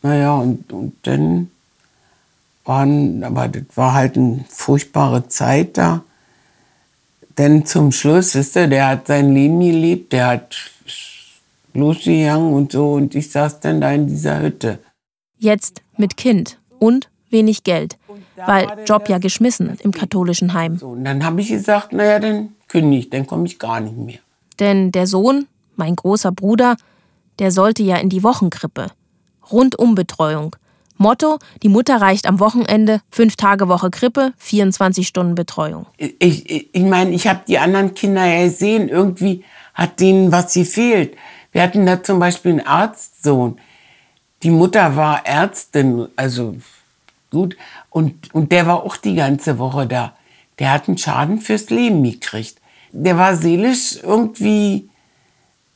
Naja, 0.02 0.34
und, 0.34 0.74
und 0.74 0.96
dann 1.04 1.52
waren, 2.66 3.24
aber 3.24 3.50
das 3.50 3.66
war 3.76 3.94
halt 3.94 4.18
eine 4.18 4.44
furchtbare 4.50 5.28
Zeit 5.28 5.78
da. 5.78 6.02
Denn 7.38 7.66
zum 7.66 7.92
Schluss, 7.92 8.36
wisst 8.36 8.56
ihr, 8.56 8.68
der 8.68 8.88
hat 8.88 9.08
sein 9.08 9.34
Leben 9.34 9.60
gelebt, 9.60 10.14
der 10.14 10.28
hat 10.28 10.56
losgegangen 11.74 12.54
und 12.54 12.72
so 12.72 12.94
und 12.94 13.16
ich 13.16 13.32
saß 13.32 13.60
dann 13.60 13.82
da 13.82 13.92
in 13.92 14.08
dieser 14.08 14.42
Hütte. 14.42 14.80
Jetzt 15.40 15.82
mit 15.98 16.18
Kind 16.18 16.60
und 16.80 17.10
wenig 17.30 17.64
Geld, 17.64 17.98
weil 18.46 18.68
Job 18.86 19.10
ja 19.10 19.18
geschmissen 19.18 19.76
im 19.82 19.92
katholischen 19.92 20.54
Heim. 20.54 20.78
So, 20.78 20.90
und 20.90 21.04
dann 21.04 21.26
habe 21.26 21.42
ich 21.42 21.50
gesagt, 21.50 21.92
naja, 21.92 22.20
dann 22.20 22.50
kündige 22.68 23.02
ich, 23.02 23.10
dann 23.10 23.26
komme 23.26 23.48
ich 23.48 23.58
gar 23.60 23.80
nicht 23.80 23.98
mehr. 23.98 24.20
Denn 24.60 24.92
der 24.92 25.08
Sohn, 25.08 25.48
mein 25.76 25.96
großer 25.96 26.32
Bruder, 26.32 26.78
der 27.40 27.52
sollte 27.52 27.82
ja 27.82 27.98
in 27.98 28.10
die 28.10 28.24
Wochenkrippe. 28.24 28.92
Rundumbetreuung. 29.52 30.56
Motto, 30.98 31.40
die 31.62 31.70
Mutter 31.70 32.02
reicht 32.02 32.28
am 32.28 32.40
Wochenende, 32.40 33.02
fünf 33.10 33.36
Tage 33.36 33.68
Woche 33.68 33.90
Krippe, 33.90 34.34
24 34.38 35.08
Stunden 35.08 35.36
Betreuung. 35.36 35.88
Ich 35.98 36.20
meine, 36.20 36.66
ich, 36.72 36.84
mein, 36.84 37.14
ich 37.14 37.28
habe 37.28 37.42
die 37.48 37.60
anderen 37.60 37.94
Kinder 37.94 38.26
ja 38.26 38.46
gesehen, 38.46 38.90
irgendwie 38.90 39.44
hat 39.74 40.00
denen 40.00 40.32
was 40.32 40.54
gefehlt. 40.54 41.16
Wir 41.52 41.62
hatten 41.62 41.86
da 41.86 42.02
zum 42.02 42.20
Beispiel 42.20 42.52
einen 42.52 42.68
Arztsohn. 42.68 43.60
Die 44.44 44.50
Mutter 44.50 44.96
war 44.96 45.26
Ärztin, 45.26 46.08
also 46.16 46.56
gut, 47.32 47.56
und, 47.90 48.34
und 48.34 48.52
der 48.52 48.68
war 48.68 48.84
auch 48.84 48.98
die 48.98 49.16
ganze 49.16 49.58
Woche 49.58 49.88
da. 49.88 50.14
Der 50.60 50.72
hat 50.72 50.88
einen 50.88 50.98
Schaden 50.98 51.40
fürs 51.40 51.70
Leben 51.70 52.04
gekriegt. 52.04 52.58
Der 52.92 53.18
war 53.18 53.36
seelisch 53.36 53.98
irgendwie 54.04 54.90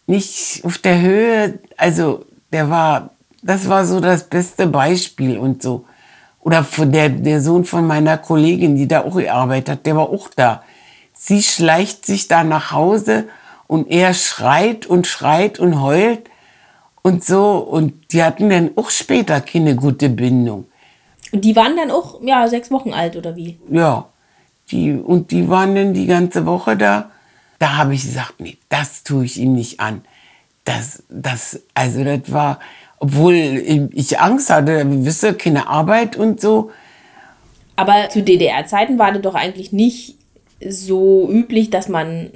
nicht 0.05 0.63
auf 0.63 0.77
der 0.77 1.01
Höhe, 1.01 1.59
also 1.75 2.25
der 2.51 2.69
war, 2.69 3.11
das 3.41 3.69
war 3.69 3.85
so 3.85 3.99
das 3.99 4.23
beste 4.23 4.67
Beispiel 4.67 5.37
und 5.37 5.61
so. 5.61 5.85
Oder 6.41 6.65
der, 6.79 7.09
der 7.09 7.41
Sohn 7.41 7.65
von 7.65 7.85
meiner 7.85 8.17
Kollegin, 8.17 8.75
die 8.75 8.87
da 8.87 9.03
auch 9.03 9.15
gearbeitet 9.15 9.69
hat, 9.69 9.85
der 9.85 9.95
war 9.97 10.09
auch 10.09 10.29
da. 10.35 10.63
Sie 11.13 11.41
schleicht 11.43 12.05
sich 12.05 12.27
da 12.27 12.43
nach 12.43 12.71
Hause 12.71 13.27
und 13.67 13.89
er 13.91 14.13
schreit 14.13 14.85
und 14.85 15.07
schreit 15.07 15.59
und 15.59 15.81
heult 15.81 16.29
und 17.01 17.23
so. 17.23 17.57
Und 17.57 18.13
die 18.13 18.23
hatten 18.23 18.49
dann 18.49 18.71
auch 18.75 18.89
später 18.89 19.41
keine 19.41 19.75
gute 19.75 20.09
Bindung. 20.09 20.65
Und 21.31 21.43
die 21.43 21.55
waren 21.55 21.75
dann 21.75 21.91
auch, 21.91 22.21
ja, 22.23 22.47
sechs 22.47 22.71
Wochen 22.71 22.93
alt 22.93 23.15
oder 23.15 23.35
wie? 23.35 23.59
Ja. 23.69 24.07
Die, 24.71 24.93
und 24.93 25.31
die 25.31 25.49
waren 25.49 25.75
dann 25.75 25.93
die 25.93 26.05
ganze 26.05 26.45
Woche 26.45 26.77
da. 26.77 27.11
Da 27.59 27.77
habe 27.77 27.95
ich 27.95 28.03
gesagt, 28.03 28.35
nee, 28.39 28.57
das 28.69 29.03
tue 29.03 29.25
ich 29.25 29.37
ihm 29.37 29.53
nicht 29.53 29.79
an. 29.79 30.03
Das, 30.63 31.03
das, 31.09 31.61
also 31.73 32.03
das 32.03 32.31
war, 32.31 32.59
obwohl 32.99 33.33
ich 33.93 34.19
Angst 34.19 34.49
hatte, 34.49 34.83
wisst 35.05 35.23
ihr, 35.23 35.33
keine 35.33 35.67
Arbeit 35.67 36.15
und 36.15 36.41
so. 36.41 36.71
Aber 37.75 38.09
zu 38.09 38.23
DDR-Zeiten 38.23 38.97
war 38.97 39.11
das 39.11 39.21
doch 39.21 39.35
eigentlich 39.35 39.71
nicht 39.71 40.15
so 40.67 41.29
üblich, 41.29 41.69
dass 41.69 41.89
man, 41.89 42.31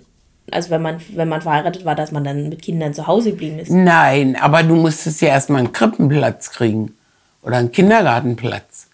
also 0.52 0.70
wenn 0.70 0.82
man, 0.82 1.02
wenn 1.16 1.28
man 1.28 1.42
verheiratet 1.42 1.84
war, 1.84 1.96
dass 1.96 2.12
man 2.12 2.24
dann 2.24 2.50
mit 2.50 2.62
Kindern 2.62 2.94
zu 2.94 3.08
Hause 3.08 3.32
geblieben 3.32 3.58
ist. 3.58 3.72
Nein, 3.72 4.36
aber 4.40 4.62
du 4.62 4.76
musstest 4.76 5.22
ja 5.22 5.30
erstmal 5.30 5.60
einen 5.60 5.74
Krippenplatz 5.74 6.52
kriegen 6.52 6.96
oder 7.42 7.58
einen 7.58 7.72
Kindergartenplatz. 7.72 8.88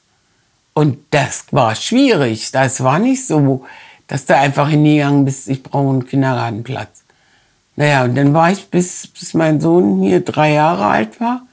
Und 0.74 1.00
das 1.10 1.46
war 1.52 1.76
schwierig. 1.76 2.52
Das 2.52 2.84
war 2.84 3.00
nicht 3.00 3.26
so, 3.26 3.66
dass 4.08 4.26
du 4.26 4.38
einfach 4.38 4.70
hingegangen 4.70 5.26
bist, 5.26 5.50
ich 5.50 5.64
brauche 5.64 5.90
einen 5.90 6.08
Kindergartenplatz. 6.08 7.04
Naja, 7.76 8.06
und 8.06 8.16
dann 8.16 8.34
war 8.34 8.52
ich, 8.52 8.70
bis, 8.70 9.08
bis 9.08 9.34
mein 9.34 9.60
Sohn 9.60 10.02
hier 10.02 10.22
drei 10.22 10.54
Jahre 10.54 10.86
alt 10.86 11.20
war. 11.20 11.47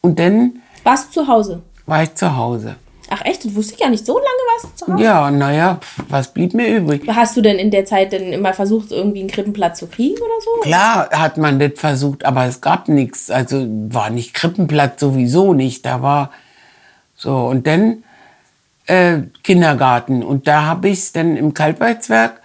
Und 0.00 0.18
dann. 0.18 0.62
Warst 0.82 1.08
du 1.08 1.20
zu 1.20 1.28
Hause? 1.28 1.62
War 1.86 2.02
ich 2.02 2.14
zu 2.14 2.36
Hause. 2.36 2.76
Ach 3.12 3.24
echt? 3.24 3.44
Das 3.44 3.54
wusste 3.56 3.74
ich 3.74 3.80
ja 3.80 3.88
nicht. 3.88 4.06
So 4.06 4.14
lange 4.14 4.24
warst 4.24 4.64
du 4.64 4.84
zu 4.84 4.92
Hause? 4.92 5.02
Ja, 5.02 5.30
naja, 5.32 5.80
was 6.08 6.32
blieb 6.32 6.54
mir 6.54 6.76
übrig? 6.76 7.02
Hast 7.08 7.36
du 7.36 7.40
denn 7.40 7.58
in 7.58 7.72
der 7.72 7.84
Zeit 7.84 8.12
denn 8.12 8.32
immer 8.32 8.54
versucht, 8.54 8.92
irgendwie 8.92 9.20
einen 9.20 9.28
Krippenplatz 9.28 9.80
zu 9.80 9.88
kriegen 9.88 10.14
oder 10.14 10.40
so? 10.40 10.50
Klar 10.62 11.10
hat 11.10 11.36
man 11.36 11.58
das 11.58 11.72
versucht, 11.74 12.24
aber 12.24 12.44
es 12.44 12.60
gab 12.60 12.88
nichts. 12.88 13.30
Also 13.30 13.66
war 13.88 14.10
nicht 14.10 14.32
Krippenplatz 14.34 15.00
sowieso 15.00 15.54
nicht. 15.54 15.84
Da 15.84 16.02
war 16.02 16.30
so. 17.16 17.36
Und 17.36 17.66
dann 17.66 18.04
äh, 18.86 19.22
Kindergarten. 19.42 20.22
Und 20.22 20.46
da 20.46 20.62
habe 20.62 20.88
ich 20.88 21.00
es 21.00 21.12
dann 21.12 21.36
im 21.36 21.52
Kaltweidswerk 21.52 22.40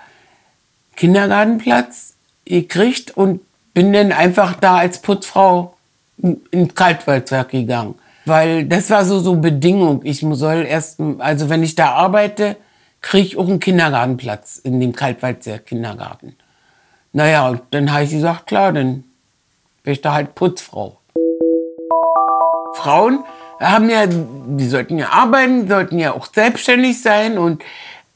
Kindergartenplatz 0.95 2.15
gekriegt 2.45 3.15
und 3.15 3.41
bin 3.75 3.93
dann 3.93 4.11
einfach 4.11 4.55
da 4.55 4.77
als 4.77 4.99
Putzfrau 5.01 5.74
ins 6.17 6.75
Kaltwaldswerk 6.75 7.49
gegangen. 7.49 7.95
Weil 8.25 8.65
das 8.65 8.89
war 8.89 9.05
so, 9.05 9.19
so 9.19 9.35
Bedingung. 9.35 10.01
Ich 10.03 10.25
soll 10.31 10.65
erst, 10.67 10.99
also 11.19 11.49
wenn 11.49 11.63
ich 11.63 11.75
da 11.75 11.91
arbeite, 11.91 12.55
kriege 13.01 13.27
ich 13.27 13.37
auch 13.37 13.47
einen 13.47 13.59
Kindergartenplatz 13.59 14.57
in 14.57 14.79
dem 14.79 14.93
Kaltwaldswerk 14.93 15.67
Kindergarten. 15.67 16.35
Naja, 17.13 17.47
und 17.49 17.61
dann 17.71 17.93
habe 17.93 18.03
ich 18.03 18.09
gesagt, 18.09 18.47
klar, 18.47 18.73
dann 18.73 19.03
bin 19.83 19.93
ich 19.93 20.01
da 20.01 20.13
halt 20.13 20.35
Putzfrau. 20.35 20.99
Frauen 22.73 23.23
haben 23.59 23.89
ja, 23.89 24.05
die 24.07 24.67
sollten 24.67 24.97
ja 24.97 25.09
arbeiten, 25.09 25.67
sollten 25.67 25.99
ja 25.99 26.13
auch 26.13 26.27
selbstständig 26.33 27.01
sein 27.01 27.37
und 27.37 27.63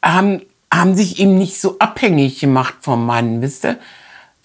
haben, 0.03 0.41
haben 0.73 0.95
sich 0.95 1.19
eben 1.19 1.37
nicht 1.37 1.61
so 1.61 1.77
abhängig 1.79 2.39
gemacht 2.39 2.75
vom 2.81 3.05
Mann, 3.05 3.41
wisst 3.41 3.65
ihr? 3.65 3.77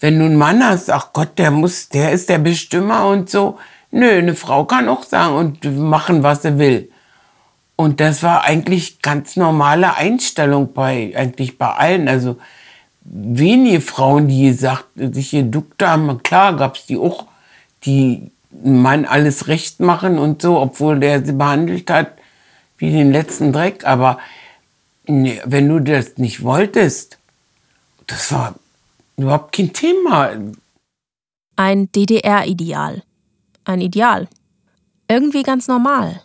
Wenn 0.05 0.19
du 0.19 0.27
einen 0.27 0.37
Mann 0.37 0.63
hast, 0.63 0.91
ach 0.91 1.15
Gott, 1.15 1.39
der 1.39 1.51
muss, 1.51 1.89
der 1.89 2.13
ist 2.13 2.29
der 2.29 2.37
Bestimmer 2.37 3.07
und 3.07 3.31
so. 3.31 3.59
Nö, 3.91 4.19
eine 4.19 4.35
Frau 4.35 4.67
kann 4.67 4.87
auch 4.91 5.03
sagen 5.03 5.35
und 5.35 5.79
machen, 5.79 6.23
was 6.23 6.43
sie 6.43 6.59
will. 6.59 6.91
Und 7.75 8.01
das 8.01 8.23
war 8.23 8.45
eigentlich 8.45 9.01
ganz 9.01 9.37
normale 9.37 9.97
Einstellung 9.97 10.75
bei, 10.75 11.15
eigentlich 11.17 11.57
bei 11.57 11.69
allen. 11.69 12.07
Also 12.07 12.37
wenige 13.01 13.81
Frauen, 13.81 14.29
die 14.29 14.49
gesagt, 14.49 14.85
sich 14.95 15.31
geduckt 15.31 15.83
haben. 15.83 16.23
Klar 16.23 16.55
gab 16.55 16.77
es 16.77 16.85
die 16.85 16.99
auch, 16.99 17.25
die 17.87 18.31
Mann 18.63 19.07
alles 19.07 19.49
recht 19.49 19.81
machen 19.81 20.19
und 20.19 20.43
so, 20.43 20.61
obwohl 20.61 21.01
der 21.01 21.25
sie 21.25 21.33
behandelt 21.33 21.89
hat 21.89 22.09
wie 22.77 22.91
den 22.91 23.11
letzten 23.11 23.55
Dreck. 23.55 23.87
Aber 23.87 24.19
nee, 25.07 25.41
wenn 25.47 25.67
du 25.67 25.79
das 25.79 26.19
nicht 26.19 26.43
wolltest, 26.43 27.17
das 28.07 28.31
war 28.33 28.57
überhaupt 29.17 29.55
kein 29.55 29.73
Thema. 29.73 30.31
Ein 31.57 31.91
DDR-Ideal. 31.93 33.03
Ein 33.65 33.81
Ideal. 33.81 34.29
Irgendwie 35.09 35.43
ganz 35.43 35.69
normal. 35.69 36.21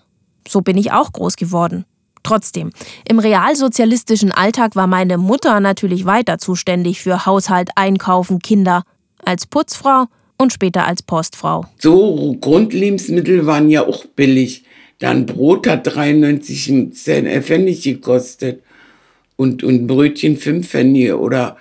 So 0.48 0.62
bin 0.62 0.78
ich 0.78 0.92
auch 0.92 1.12
groß 1.12 1.36
geworden. 1.36 1.86
Trotzdem, 2.24 2.72
im 3.08 3.20
realsozialistischen 3.20 4.32
Alltag 4.32 4.76
war 4.76 4.88
meine 4.88 5.18
Mutter 5.18 5.60
natürlich 5.60 6.06
weiter 6.06 6.38
zuständig 6.38 7.02
für 7.02 7.26
Haushalt, 7.26 7.70
Einkaufen, 7.76 8.40
Kinder, 8.40 8.84
als 9.24 9.46
Putzfrau 9.46 10.06
und 10.38 10.54
später 10.54 10.86
als 10.86 11.02
Postfrau. 11.04 11.66
So 11.80 12.36
Grundlebensmittel 12.40 13.46
waren 13.46 13.70
ja 13.70 13.86
auch 13.86 14.06
billig. 14.06 14.64
Dann 15.00 15.26
Brot 15.26 15.68
hat 15.68 15.88
93 15.88 16.94
Pfennig 16.94 17.84
gekostet 17.84 18.64
und, 19.36 19.64
und 19.64 19.88
Brötchen 19.88 20.38
5 20.38 20.68
Pfennig 20.68 21.14
oder 21.14 21.58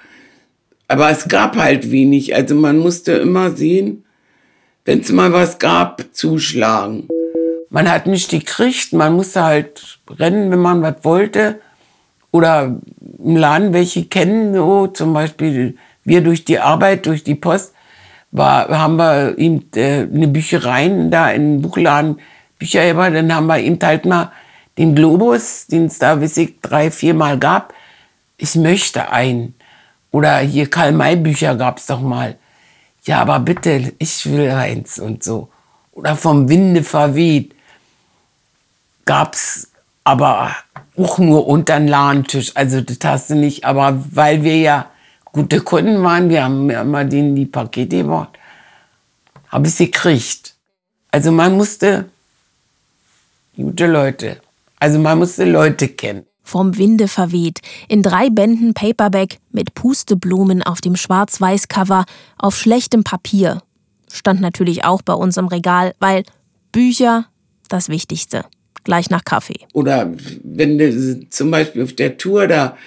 aber 0.89 1.11
es 1.11 1.29
gab 1.29 1.57
halt 1.57 1.91
wenig. 1.91 2.35
Also 2.35 2.55
man 2.55 2.79
musste 2.79 3.13
immer 3.13 3.53
sehen, 3.53 4.05
wenn 4.85 5.01
es 5.01 5.13
mal 5.13 5.33
was 5.33 5.59
gab, 5.59 6.05
zuschlagen. 6.13 7.09
Man 7.71 7.91
hat 7.91 8.07
nicht 8.07 8.31
gekriegt, 8.31 8.95
man 8.95 9.15
musste 9.15 9.45
halt 9.45 10.01
rennen, 10.09 10.51
wenn 10.51 10.61
man 10.61 10.83
was 10.83 10.97
wollte. 11.03 11.61
Oder 12.31 12.81
im 13.19 13.37
Laden 13.37 13.73
welche 13.73 14.07
kennen, 14.07 14.55
so 14.55 14.87
zum 14.89 15.13
Beispiel 15.13 15.77
wir 16.05 16.23
durch 16.23 16.45
die 16.45 16.59
Arbeit, 16.59 17.07
durch 17.07 17.23
die 17.23 17.35
Post, 17.35 17.75
war, 18.31 18.69
haben 18.69 18.97
wir 18.97 19.39
ihm 19.39 19.65
äh, 19.75 20.03
eine 20.03 20.29
Bücherei 20.29 20.89
da 21.11 21.31
in 21.31 21.57
den 21.57 21.63
Buchladen 21.63 22.19
Bücher 22.59 22.91
über, 22.91 23.11
dann 23.11 23.35
haben 23.35 23.47
wir 23.47 23.59
ihm 23.59 23.79
halt 23.83 24.05
mal 24.05 24.33
den 24.77 24.95
Globus, 24.95 25.67
den 25.67 25.87
es 25.87 25.99
da, 25.99 26.21
weiß 26.21 26.37
ich, 26.39 26.61
drei, 26.61 26.91
vier 26.91 27.15
Mal 27.15 27.39
gab. 27.39 27.73
Ich 28.37 28.55
möchte 28.55 29.11
einen. 29.11 29.55
Oder 30.11 30.39
hier 30.39 30.71
Karl-May-Bücher 30.71 31.57
gab 31.57 31.79
es 31.79 31.87
doch 31.87 32.01
mal. 32.01 32.37
Ja, 33.05 33.21
aber 33.21 33.41
bitte, 33.41 33.93
ich 33.99 34.27
will 34.27 34.51
eins 34.51 34.99
und 34.99 35.23
so. 35.23 35.49
Oder 35.93 36.17
vom 36.17 36.49
Winde 36.49 36.83
verweht. 36.83 37.55
Gab 39.05 39.35
es 39.35 39.71
aber 40.05 40.55
auch 40.97 41.19
nur 41.19 41.47
unter 41.47 41.79
den 41.79 41.89
Ladentisch. 41.89 42.53
Also 42.55 42.81
das 42.81 42.99
hast 43.05 43.31
du 43.31 43.35
nicht. 43.35 43.65
Aber 43.65 44.03
weil 44.11 44.43
wir 44.43 44.57
ja 44.57 44.91
gute 45.25 45.61
Kunden 45.61 46.03
waren, 46.03 46.29
wir 46.29 46.45
haben 46.45 46.71
ja 46.71 46.83
immer 46.83 47.05
denen 47.05 47.37
die 47.37 47.47
Pakete 47.47 47.99
gebracht, 47.99 48.31
habe 49.49 49.67
ich 49.67 49.75
sie 49.75 49.91
gekriegt. 49.91 50.55
Also 51.11 51.33
man 51.33 51.57
musste 51.57 52.07
gute 53.57 53.87
Leute, 53.87 54.41
also 54.79 54.99
man 54.99 55.19
musste 55.19 55.45
Leute 55.45 55.89
kennen 55.89 56.28
vom 56.49 56.79
Winde 56.79 57.09
verweht, 57.09 57.61
in 57.89 58.03
drei 58.03 58.31
Bänden 58.31 58.73
Paperback 58.75 59.39
mit 59.53 59.75
Pusteblumen 59.75 60.63
auf 60.63 60.81
dem 60.81 60.97
Schwarz-Weiß-Cover 60.97 62.07
auf 62.39 62.57
schlechtem 62.57 63.05
Papier. 63.05 63.63
Stand 64.11 64.41
natürlich 64.41 64.85
auch 64.85 65.03
bei 65.03 65.13
uns 65.13 65.37
im 65.37 65.49
Regal, 65.49 65.95
weil 66.01 66.23
Bücher 66.73 67.27
das 67.69 67.91
Wichtigste. 67.91 68.47
Gleich 68.85 69.11
nach 69.11 69.25
Kaffee. 69.25 69.61
Oder 69.75 70.11
wenn 70.43 70.79
du 70.79 71.29
zum 71.29 71.51
Beispiel 71.51 71.83
auf 71.83 71.93
der 71.93 72.17
Tour 72.17 72.47
da 72.47 72.79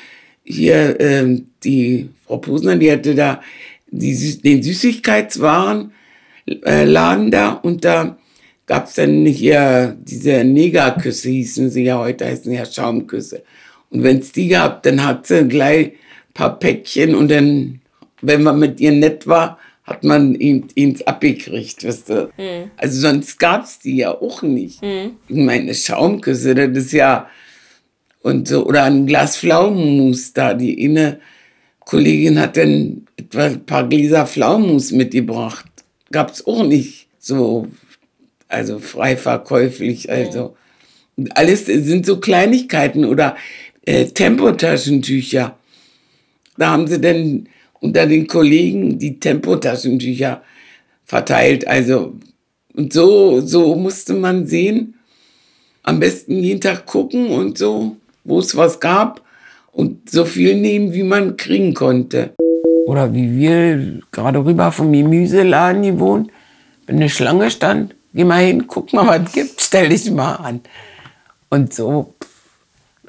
hier 0.44 1.00
äh, 1.00 1.40
die 1.64 2.10
Frau 2.26 2.38
Posner, 2.38 2.78
die 2.78 2.92
hatte 2.92 3.14
da 3.14 3.42
die, 3.92 4.42
den 4.42 4.64
Süßigkeitswarenladen 4.64 5.92
äh, 7.28 7.30
da 7.30 7.52
und 7.52 7.86
da 7.86 8.18
gab 8.72 8.88
es 8.88 8.94
dann 8.94 9.26
hier 9.26 9.98
diese 10.02 10.46
Negerküsse, 10.46 11.28
hießen 11.28 11.70
sie 11.70 11.84
ja 11.84 11.98
heute, 11.98 12.26
heißen 12.26 12.54
ja 12.54 12.66
Schaumküsse. 12.66 13.44
Und 13.90 14.04
wenn 14.04 14.20
es 14.20 14.32
die 14.32 14.48
gab, 14.48 14.84
dann 14.84 15.04
hat 15.04 15.28
sie 15.28 15.46
gleich 15.46 15.88
ein 15.88 16.34
paar 16.34 16.58
Päckchen 16.58 17.14
und 17.14 17.30
dann, 17.30 17.82
wenn 18.22 18.44
man 18.44 18.60
mit 18.60 18.80
ihr 18.80 18.94
nett 18.94 19.28
war, 19.28 19.60
hat 19.84 20.06
man 20.06 20.36
ihn 20.36 20.68
ins 20.76 21.02
abgekriegt, 21.02 21.84
wisst 21.84 22.10
ihr. 22.12 22.30
Mhm. 22.38 22.72
Also 22.78 23.02
sonst 23.02 23.38
gab 23.40 23.66
es 23.66 23.80
die 23.80 23.98
ja 23.98 24.12
auch 24.12 24.42
nicht. 24.42 24.82
Mhm. 24.82 25.18
Ich 25.28 25.36
meine, 25.36 25.74
Schaumküsse, 25.74 26.56
das 26.56 26.86
ist 26.86 26.94
ja 26.94 27.28
und 28.22 28.48
so, 28.48 28.66
oder 28.66 28.86
ein 28.86 29.06
Glas 29.06 29.36
Pflaumenmus 29.36 30.32
da. 30.32 30.54
Die 30.54 30.82
eine 30.86 31.20
Kollegin 31.82 32.40
hat 32.40 32.56
dann 32.56 33.06
etwa 33.18 33.48
ein 33.48 33.66
paar 33.66 33.90
Gläser 33.90 34.26
Pflaumenmus 34.26 34.94
mitgebracht. 34.94 35.66
Gab 36.10 36.32
es 36.32 36.48
auch 36.48 36.64
nicht 36.64 37.10
so 37.20 37.68
also 38.52 38.80
frei 38.80 39.18
verkäuflich, 39.18 40.10
also. 40.12 40.56
Und 41.18 41.36
alles 41.38 41.66
sind 41.66 42.06
so 42.06 42.20
Kleinigkeiten 42.20 43.06
oder 43.06 43.36
äh, 43.86 44.06
Tempotaschentücher. 44.06 45.58
Da 46.58 46.70
haben 46.70 46.88
sie 46.88 47.00
dann 47.00 47.48
unter 47.80 48.06
den 48.06 48.28
Kollegen 48.28 49.00
die 49.00 49.20
am 55.84 56.00
besten 56.00 56.44
jeden 56.44 56.62
Tag 56.62 56.86
gucken 56.86 57.28
und 57.28 57.58
so, 57.58 57.98
wo 58.24 58.40
es 58.40 58.56
was 58.56 58.80
gab 58.80 59.22
und 59.72 60.10
so 60.10 60.26
viel 60.26 60.56
nehmen, 60.56 60.94
wie 60.94 61.04
man 61.04 61.38
kriegen 61.38 61.74
konnte. 61.74 62.34
Oder 62.86 63.14
wie 63.14 63.38
wir 63.38 64.00
gerade 64.12 64.44
rüber 64.44 64.72
vom 64.72 64.92
Gemüseladen 64.92 65.82
gewohnt, 65.82 66.30
wenn 66.86 66.98
eine 66.98 67.10
Schlange 67.10 67.50
stand, 67.50 67.96
geh 68.14 68.24
mal 68.24 68.44
hin, 68.44 68.68
guck 68.68 68.94
mal, 68.94 69.08
was 69.08 69.32
gibt, 69.32 69.62
stell 69.62 69.90
dich 69.90 70.10
mal 70.12 70.36
an. 70.36 70.62
Und 71.50 71.74
so. 71.74 72.16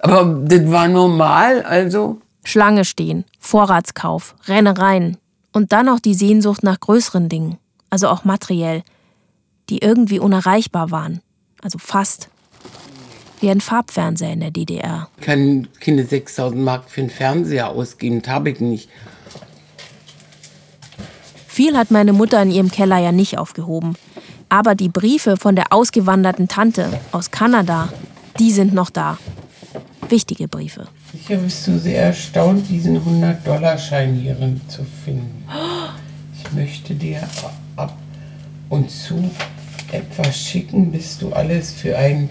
Aber 0.01 0.25
das 0.45 0.71
war 0.71 0.89
normal, 0.89 1.63
also. 1.63 2.21
Schlange 2.45 2.85
stehen, 2.85 3.25
Vorratskauf, 3.39 4.35
Rennereien 4.47 5.17
und 5.53 5.73
dann 5.73 5.89
auch 5.89 6.01
die 6.01 6.15
Sehnsucht 6.15 6.65
nach 6.65 6.81
größeren 6.81 7.29
Dingen, 7.29 7.59
also 7.89 8.09
auch 8.09 8.25
materiell, 8.25 8.83
die 9.69 9.79
irgendwie 9.79 10.19
unerreichbar 10.19 10.91
waren, 10.91 11.21
also 11.63 11.79
fast. 11.79 12.29
Wie 13.41 13.51
ein 13.51 13.61
Farbfernseher 13.61 14.33
in 14.33 14.41
der 14.41 14.51
DDR. 14.51 15.09
Ich 15.19 15.27
kann 15.27 15.69
keine 15.81 16.05
6000 16.05 16.63
Mark 16.63 16.89
für 16.89 17.01
einen 17.01 17.11
Fernseher 17.11 17.71
ausgeben, 17.71 18.23
das 18.23 18.33
habe 18.33 18.51
ich 18.51 18.61
nicht. 18.61 18.89
Viel 21.49 21.77
hat 21.77 21.91
meine 21.91 22.13
Mutter 22.13 22.41
in 22.41 22.51
ihrem 22.51 22.71
Keller 22.71 22.99
ja 22.99 23.13
nicht 23.13 23.39
aufgehoben. 23.39 23.95
Aber 24.53 24.75
die 24.75 24.91
Briefe 24.91 25.39
von 25.39 25.57
der 25.57 25.73
ausgewanderten 25.73 26.47
Tante 26.47 27.01
aus 27.11 27.31
Kanada, 27.31 27.89
die 28.39 28.53
sind 28.53 28.75
noch 28.75 28.91
da. 28.91 29.17
Wichtige 30.11 30.47
Briefe. 30.47 30.89
Sicher 31.11 31.39
bist 31.39 31.67
du 31.67 31.79
sehr 31.79 32.03
erstaunt, 32.03 32.69
diesen 32.69 33.01
100-Dollar-Schein 33.01 34.15
hierin 34.15 34.61
zu 34.69 34.85
finden. 35.07 35.43
Ich 36.37 36.53
möchte 36.53 36.95
dir 36.95 37.27
ab 37.77 37.97
und 38.69 38.91
zu 38.91 39.31
etwas 39.91 40.37
schicken, 40.37 40.93
bis 40.93 41.17
du 41.17 41.33
alles 41.33 41.73
für 41.73 41.97
einen 41.97 42.29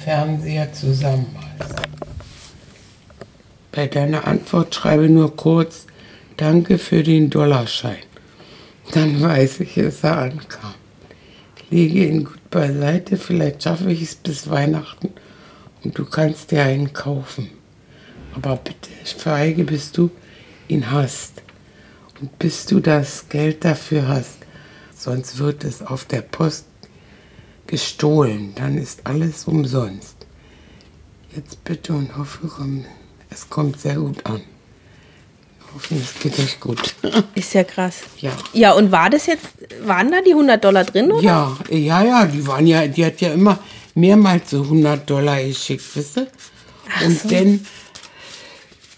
Farbfernseher 0.00 0.72
zusammen 0.72 1.26
hast. 1.36 1.74
Bei 3.70 3.86
deiner 3.86 4.26
Antwort 4.26 4.74
schreibe 4.74 5.08
nur 5.08 5.36
kurz 5.36 5.86
Danke 6.36 6.78
für 6.78 7.04
den 7.04 7.30
Dollarschein. 7.30 8.07
Dann 8.92 9.20
weiß 9.20 9.60
ich, 9.60 9.74
dass 9.74 10.02
er 10.02 10.18
ankam. 10.18 10.74
Lege 11.70 12.06
ihn 12.06 12.24
gut 12.24 12.48
beiseite, 12.50 13.18
vielleicht 13.18 13.62
schaffe 13.62 13.92
ich 13.92 14.02
es 14.02 14.14
bis 14.14 14.48
Weihnachten 14.48 15.10
und 15.84 15.98
du 15.98 16.06
kannst 16.06 16.50
dir 16.50 16.62
einen 16.62 16.92
kaufen. 16.92 17.50
Aber 18.34 18.56
bitte 18.56 18.88
schweige, 19.04 19.64
bis 19.64 19.92
du 19.92 20.10
ihn 20.68 20.90
hast 20.90 21.42
und 22.20 22.38
bis 22.38 22.64
du 22.66 22.80
das 22.80 23.28
Geld 23.28 23.64
dafür 23.64 24.08
hast. 24.08 24.38
Sonst 24.96 25.38
wird 25.38 25.64
es 25.64 25.82
auf 25.82 26.04
der 26.06 26.22
Post 26.22 26.66
gestohlen. 27.66 28.54
Dann 28.54 28.78
ist 28.78 29.06
alles 29.06 29.44
umsonst. 29.44 30.16
Jetzt 31.36 31.62
bitte 31.64 31.92
und 31.92 32.16
hoffe, 32.16 32.48
es 33.30 33.48
kommt 33.50 33.78
sehr 33.80 33.96
gut 33.96 34.24
an. 34.24 34.40
Es 35.90 36.20
geht 36.20 36.38
euch 36.38 36.58
gut. 36.60 36.94
Ist 37.34 37.54
ja 37.54 37.64
krass. 37.64 38.00
Ja. 38.18 38.32
Ja, 38.52 38.72
und 38.72 38.90
war 38.90 39.10
das 39.10 39.26
jetzt, 39.26 39.46
waren 39.82 40.10
da 40.10 40.20
die 40.20 40.30
100 40.30 40.62
Dollar 40.62 40.84
drin, 40.84 41.12
oder? 41.12 41.22
Ja, 41.22 41.56
ja, 41.70 42.02
ja, 42.02 42.26
die 42.26 42.46
waren 42.46 42.66
ja, 42.66 42.86
die 42.86 43.04
hat 43.04 43.20
ja 43.20 43.32
immer 43.32 43.58
mehrmals 43.94 44.50
so 44.50 44.62
100 44.62 45.08
Dollar 45.08 45.42
geschickt, 45.42 45.84
wisst 45.94 46.18
ihr? 46.18 46.26
Und 47.04 47.20
so. 47.20 47.28
dann 47.28 47.66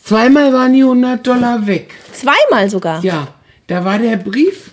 zweimal 0.05 0.53
waren 0.53 0.73
die 0.73 0.83
100 0.83 1.27
Dollar 1.27 1.67
weg. 1.67 1.93
Zweimal 2.13 2.71
sogar. 2.71 3.03
Ja, 3.05 3.35
da 3.67 3.85
war 3.85 3.99
der 3.99 4.17
Brief 4.17 4.71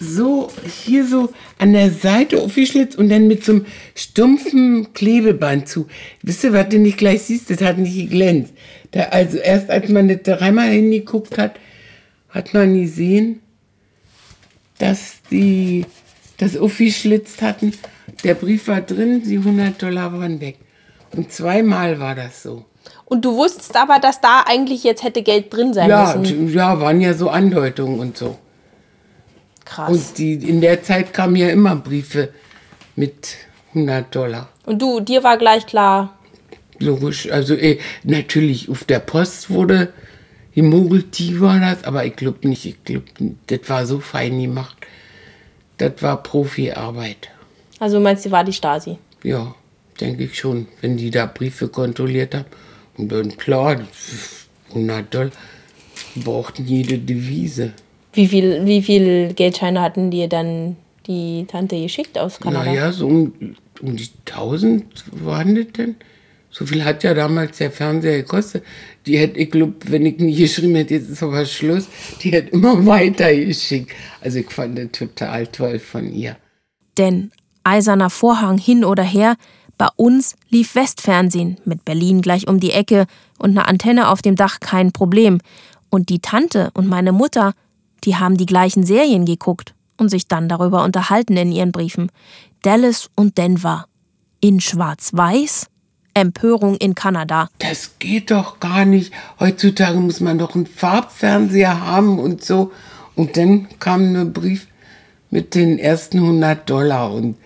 so 0.00 0.50
hier 0.84 1.06
so 1.06 1.32
an 1.58 1.72
der 1.72 1.90
Seite 1.90 2.40
aufgeschlitzt 2.42 2.96
und 2.96 3.08
dann 3.08 3.28
mit 3.28 3.44
so 3.44 3.52
einem 3.52 3.66
stumpfen 3.94 4.92
Klebeband 4.92 5.68
zu. 5.68 5.86
Wisst 6.22 6.44
ihr, 6.44 6.52
was 6.52 6.68
du 6.68 6.78
nicht 6.78 6.98
gleich 6.98 7.22
siehst, 7.22 7.50
das 7.50 7.60
hat 7.60 7.78
nicht 7.78 7.96
geglänzt. 7.96 8.52
Da, 8.94 9.06
also 9.10 9.38
erst 9.38 9.70
als 9.70 9.88
man 9.88 10.06
das 10.06 10.22
dreimal 10.22 10.68
hingeguckt 10.68 11.36
hat, 11.36 11.56
hat 12.30 12.54
man 12.54 12.80
gesehen, 12.80 13.40
dass 14.78 15.16
die 15.32 15.84
das 16.38 16.56
aufgeschlitzt 16.56 17.42
hatten. 17.42 17.72
Der 18.22 18.34
Brief 18.34 18.68
war 18.68 18.80
drin, 18.80 19.22
die 19.24 19.38
100 19.38 19.82
Dollar 19.82 20.12
waren 20.12 20.40
weg. 20.40 20.58
Und 21.10 21.32
zweimal 21.32 21.98
war 21.98 22.14
das 22.14 22.44
so. 22.44 22.64
Und 23.04 23.24
du 23.24 23.34
wusstest 23.36 23.76
aber, 23.76 23.98
dass 23.98 24.20
da 24.20 24.44
eigentlich 24.46 24.84
jetzt 24.84 25.02
hätte 25.02 25.22
Geld 25.22 25.52
drin 25.52 25.74
sein 25.74 25.90
Ja, 25.90 26.14
müssen. 26.16 26.52
ja, 26.52 26.80
waren 26.80 27.00
ja 27.00 27.14
so 27.14 27.30
Andeutungen 27.30 27.98
und 27.98 28.16
so. 28.16 28.38
Krass. 29.64 29.90
Und 29.90 30.18
die, 30.18 30.34
in 30.34 30.60
der 30.60 30.84
Zeit 30.84 31.12
kamen 31.12 31.34
ja 31.34 31.48
immer 31.48 31.74
Briefe 31.74 32.28
mit 32.94 33.36
100 33.74 34.14
Dollar. 34.14 34.48
Und 34.66 34.80
du, 34.80 35.00
dir 35.00 35.24
war 35.24 35.36
gleich 35.36 35.66
klar, 35.66 36.16
Logisch, 36.78 37.30
also 37.30 37.54
eh, 37.54 37.78
natürlich 38.02 38.68
auf 38.68 38.84
der 38.84 38.98
Post 38.98 39.50
wurde 39.50 39.92
gemogelt, 40.54 41.18
die 41.18 41.40
war 41.40 41.60
das, 41.60 41.84
aber 41.84 42.04
ich 42.04 42.16
glaube 42.16 42.48
nicht, 42.48 42.64
ich 42.64 42.82
glaube, 42.84 43.06
das 43.46 43.60
war 43.68 43.86
so 43.86 44.00
fein 44.00 44.40
gemacht. 44.40 44.76
Das 45.78 45.92
war 46.00 46.22
Profiarbeit. 46.22 47.30
also 47.80 47.96
du 47.96 48.02
meinst, 48.02 48.24
die 48.24 48.30
war 48.30 48.44
die 48.44 48.52
Stasi. 48.52 48.96
Ja, 49.24 49.54
denke 50.00 50.24
ich 50.24 50.38
schon, 50.38 50.68
wenn 50.80 50.96
die 50.96 51.10
da 51.10 51.26
Briefe 51.26 51.68
kontrolliert 51.68 52.34
haben. 52.34 52.46
Und 52.96 53.10
dann 53.10 53.36
klar, 53.36 53.80
100 54.70 55.14
Dollar, 55.14 55.30
brauchten 56.16 56.64
jede 56.64 56.98
Devise. 56.98 57.72
Wie 58.12 58.28
viel, 58.28 58.64
wie 58.64 58.82
viel 58.82 59.32
Geldscheine 59.34 59.80
hatten 59.80 60.10
dir 60.12 60.28
dann 60.28 60.76
die 61.06 61.46
Tante 61.48 61.80
geschickt 61.80 62.16
aus 62.16 62.38
Kanada? 62.38 62.64
Naja, 62.64 62.92
so 62.92 63.08
um, 63.08 63.32
um 63.80 63.96
die 63.96 64.08
1000 64.26 64.84
waren 65.10 65.56
das 65.56 65.72
denn? 65.76 65.96
So 66.56 66.64
viel 66.64 66.84
hat 66.84 67.02
ja 67.02 67.14
damals 67.14 67.58
der 67.58 67.72
Fernseher 67.72 68.18
gekostet. 68.18 68.62
Die 69.06 69.18
hätte, 69.18 69.40
ich 69.40 69.50
glaube, 69.50 69.74
wenn 69.86 70.06
ich 70.06 70.18
nicht 70.18 70.38
geschrieben 70.38 70.76
hätte, 70.76 70.94
jetzt 70.94 71.10
ist 71.10 71.20
aber 71.20 71.44
Schluss, 71.46 71.88
die 72.22 72.30
hätte 72.30 72.50
immer 72.50 72.86
weiter 72.86 73.34
geschickt. 73.34 73.90
Also 74.20 74.38
ich 74.38 74.50
fand 74.50 74.78
das 74.78 74.92
total 74.92 75.48
toll 75.48 75.80
von 75.80 76.12
ihr. 76.12 76.36
Denn 76.96 77.32
eiserner 77.64 78.08
Vorhang 78.08 78.56
hin 78.56 78.84
oder 78.84 79.02
her, 79.02 79.34
bei 79.78 79.88
uns 79.96 80.36
lief 80.48 80.76
Westfernsehen 80.76 81.56
mit 81.64 81.84
Berlin 81.84 82.22
gleich 82.22 82.46
um 82.46 82.60
die 82.60 82.70
Ecke 82.70 83.06
und 83.38 83.50
eine 83.50 83.66
Antenne 83.66 84.08
auf 84.08 84.22
dem 84.22 84.36
Dach 84.36 84.60
kein 84.60 84.92
Problem. 84.92 85.40
Und 85.90 86.08
die 86.08 86.20
Tante 86.20 86.70
und 86.74 86.86
meine 86.86 87.10
Mutter, 87.10 87.54
die 88.04 88.14
haben 88.14 88.36
die 88.36 88.46
gleichen 88.46 88.86
Serien 88.86 89.24
geguckt 89.24 89.74
und 89.96 90.08
sich 90.08 90.28
dann 90.28 90.48
darüber 90.48 90.84
unterhalten 90.84 91.36
in 91.36 91.50
ihren 91.50 91.72
Briefen. 91.72 92.12
Dallas 92.62 93.10
und 93.16 93.38
Denver. 93.38 93.86
In 94.40 94.60
Schwarz-Weiß, 94.60 95.66
Empörung 96.14 96.76
in 96.76 96.94
Kanada. 96.94 97.48
Das 97.58 97.98
geht 97.98 98.30
doch 98.30 98.60
gar 98.60 98.84
nicht. 98.84 99.12
Heutzutage 99.40 99.98
muss 99.98 100.20
man 100.20 100.38
doch 100.38 100.54
einen 100.54 100.66
Farbfernseher 100.66 101.84
haben 101.84 102.18
und 102.18 102.44
so. 102.44 102.72
Und 103.16 103.36
dann 103.36 103.68
kam 103.78 104.14
ein 104.14 104.32
Brief 104.32 104.66
mit 105.30 105.54
den 105.54 105.78
ersten 105.78 106.18
100 106.18 106.68
Dollar 106.68 107.12
und 107.12 107.36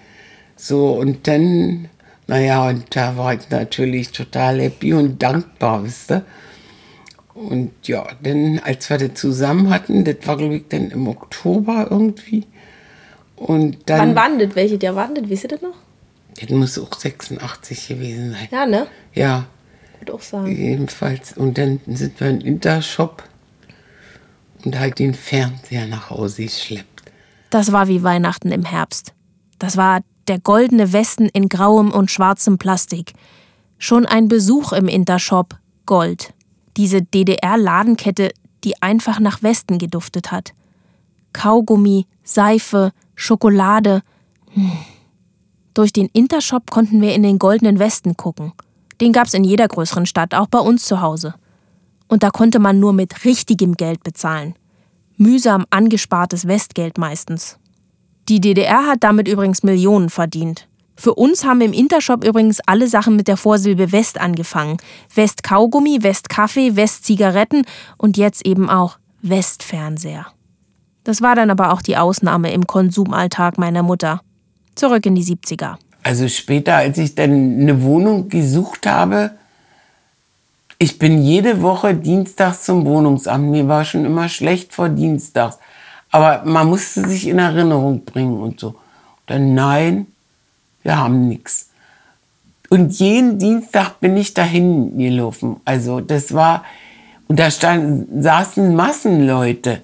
so. 0.57 0.93
Und 0.93 1.27
dann, 1.27 1.89
naja, 2.27 2.69
und 2.69 2.95
da 2.95 3.17
war 3.17 3.35
ich 3.35 3.49
natürlich 3.51 4.13
total 4.13 4.61
happy 4.61 4.93
und 4.93 5.23
dankbar, 5.23 5.85
wisst 5.85 6.11
ihr. 6.11 6.25
Und 7.35 7.71
ja, 7.85 8.07
dann, 8.23 8.61
als 8.65 8.91
wir 8.91 8.99
das 8.99 9.15
zusammen 9.15 9.71
hatten, 9.71 10.05
das 10.05 10.17
war, 10.25 10.37
glaube 10.37 10.57
ich, 10.57 10.69
dann 10.69 10.91
im 10.91 11.07
Oktober 11.07 11.87
irgendwie. 11.91 12.47
Und 13.37 13.79
dann, 13.87 14.01
Wann 14.01 14.17
waren 14.17 14.39
das? 14.39 14.57
Welche 14.57 14.77
der 14.77 14.97
waren 14.97 15.15
das? 15.15 15.29
Wisst 15.29 15.45
ihr 15.45 15.51
das 15.51 15.63
noch? 15.63 15.75
Das 16.35 16.51
muss 16.51 16.79
auch 16.79 16.93
86 16.93 17.89
gewesen 17.89 18.33
sein. 18.33 18.49
Ja, 18.51 18.67
ne? 18.67 18.87
Ja. 19.15 19.47
Würde 19.99 20.15
auch 20.15 20.23
sagen. 20.23 20.55
Jedenfalls. 20.55 21.37
Und 21.37 21.59
dann 21.59 21.81
sind 21.87 22.21
wir 22.21 22.29
in 22.29 22.41
den 22.41 22.47
Intershop 22.47 23.25
und 24.65 24.79
halt 24.79 24.99
den 24.99 25.15
Fernseher 25.15 25.87
nach 25.87 26.11
Hause 26.11 26.45
geschleppt. 26.45 27.03
Das 27.51 27.73
war 27.73 27.89
wie 27.89 28.03
Weihnachten 28.03 28.53
im 28.53 28.65
Herbst. 28.65 29.13
Das 29.59 29.77
war 29.77 30.01
der 30.29 30.39
goldene 30.39 30.93
Westen 30.93 31.27
in 31.27 31.49
grauem 31.49 31.91
und 31.91 32.11
schwarzem 32.11 32.59
Plastik. 32.59 33.15
Schon 33.79 34.07
ein 34.07 34.29
Besuch 34.29 34.73
im 34.73 34.89
Intershop 34.89 35.57
Gold. 35.87 36.35
Diese 36.77 37.03
DDR-Ladenkette, 37.03 38.31
die 38.65 38.81
einfach 38.83 39.21
nach 39.21 39.43
Westen 39.43 39.79
geduftet 39.79 40.31
hat. 40.31 40.53
Kaugummi, 41.33 42.07
Seife, 42.23 42.93
Schokolade. 43.15 44.03
Hm. 44.53 44.73
Durch 45.79 45.93
den 45.93 46.09
Intershop 46.13 46.73
konnten 46.73 47.01
wir 47.01 47.15
in 47.15 47.23
den 47.23 47.39
goldenen 47.39 47.79
Westen 47.79 48.17
gucken. 48.17 48.51
Den 49.01 49.13
gab's 49.13 49.33
in 49.33 49.45
jeder 49.45 49.69
größeren 49.69 50.07
Stadt, 50.07 50.35
auch 50.35 50.49
bei 50.49 50.59
uns 50.59 50.85
zu 50.85 51.03
Hause. 51.03 51.35
Und 52.09 52.25
da 52.25 52.31
konnte 52.31 52.59
man 52.59 52.81
nur 52.81 52.93
mit 52.93 53.25
richtigem 53.25 53.75
Geld 53.75 54.03
bezahlen. 54.03 54.57
Mühsam 55.19 55.67
angespartes 55.71 56.49
Westgeld 56.49 56.99
meistens. 56.99 57.59
Die 58.29 58.41
DDR 58.41 58.87
hat 58.87 59.05
damit 59.05 59.29
übrigens 59.29 59.63
Millionen 59.63 60.11
verdient. 60.11 60.67
Für 60.97 61.15
uns 61.15 61.45
haben 61.45 61.61
im 61.61 61.73
Intershop 61.73 62.25
übrigens 62.25 62.59
alle 62.67 62.89
Sachen 62.89 63.15
mit 63.15 63.29
der 63.29 63.37
Vorsilbe 63.37 63.93
West 63.93 64.21
angefangen. 64.21 64.79
West 65.15 65.45
Kaugummi, 65.45 66.03
West 66.03 66.29
Kaffee, 66.29 66.75
West 66.75 67.05
Zigaretten 67.05 67.63
und 67.97 68.17
jetzt 68.17 68.45
eben 68.45 68.69
auch 68.69 68.99
Westfernseher. 69.23 70.27
Das 71.05 71.23
war 71.23 71.37
dann 71.37 71.51
aber 71.51 71.73
auch 71.73 71.83
die 71.83 71.97
Ausnahme 71.97 72.53
im 72.53 72.67
Konsumalltag 72.67 73.59
meiner 73.59 73.85
Mutter. 73.85 74.23
Zurück 74.79 75.07
in 75.07 75.17
die 75.17 75.25
70er. 75.25 75.75
Also 76.05 76.29
später, 76.29 76.77
als 76.77 76.99
ich 76.99 77.17
dann 77.17 77.61
eine 77.61 77.83
Wohnung 77.83 78.29
gesucht 78.29 78.87
habe, 78.87 79.33
ich 80.79 81.01
bin 81.01 81.21
jede 81.21 81.61
Woche 81.63 81.95
dienstags 81.95 82.63
zum 82.63 82.87
Wohnungsamt. 82.87 83.51
Mir 83.51 83.67
war 83.67 83.85
schon 83.85 84.05
immer 84.05 84.29
schlecht 84.29 84.73
vor 84.73 84.89
dienstags. 84.89 85.59
Aber 86.13 86.45
man 86.45 86.69
musste 86.69 87.07
sich 87.09 87.27
in 87.27 87.41
Erinnerung 87.41 88.05
bringen 88.05 88.39
und 88.39 88.61
so. 88.61 88.77
Dann 89.27 89.55
nein, 89.55 90.07
wir 90.85 90.97
haben 90.97 91.29
nichts. 91.29 91.71
Und 92.71 92.93
jeden 93.01 93.41
Dienstag 93.41 93.99
bin 93.99 94.17
ich 94.17 94.35
dahin 94.35 94.97
gelaufen. 94.97 95.57
Also 95.65 96.01
das 96.01 96.33
war, 96.33 96.65
und 97.27 97.41
da 97.41 97.51
standen, 97.51 98.23
saßen 98.23 98.77
Massenleute. 98.77 99.83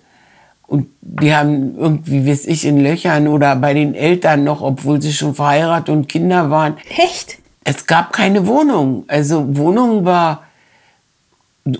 Und 0.67 0.89
die 1.01 1.35
haben 1.35 1.77
irgendwie, 1.79 2.27
weiß 2.27 2.47
ich, 2.47 2.65
in 2.65 2.83
Löchern 2.83 3.29
oder 3.29 3.55
bei 3.57 3.75
den 3.75 3.95
Eltern 3.95 4.45
noch, 4.45 4.63
obwohl 4.63 5.01
sie 5.01 5.13
schon 5.13 5.35
verheiratet 5.35 5.91
und 5.91 6.09
Kinder 6.09 6.51
waren. 6.51 6.77
Echt? 6.97 7.39
Es 7.65 7.87
gab 7.87 8.13
keine 8.13 8.47
Wohnung. 8.47 9.05
Also 9.07 9.57
Wohnung 9.57 10.05
war 10.05 10.45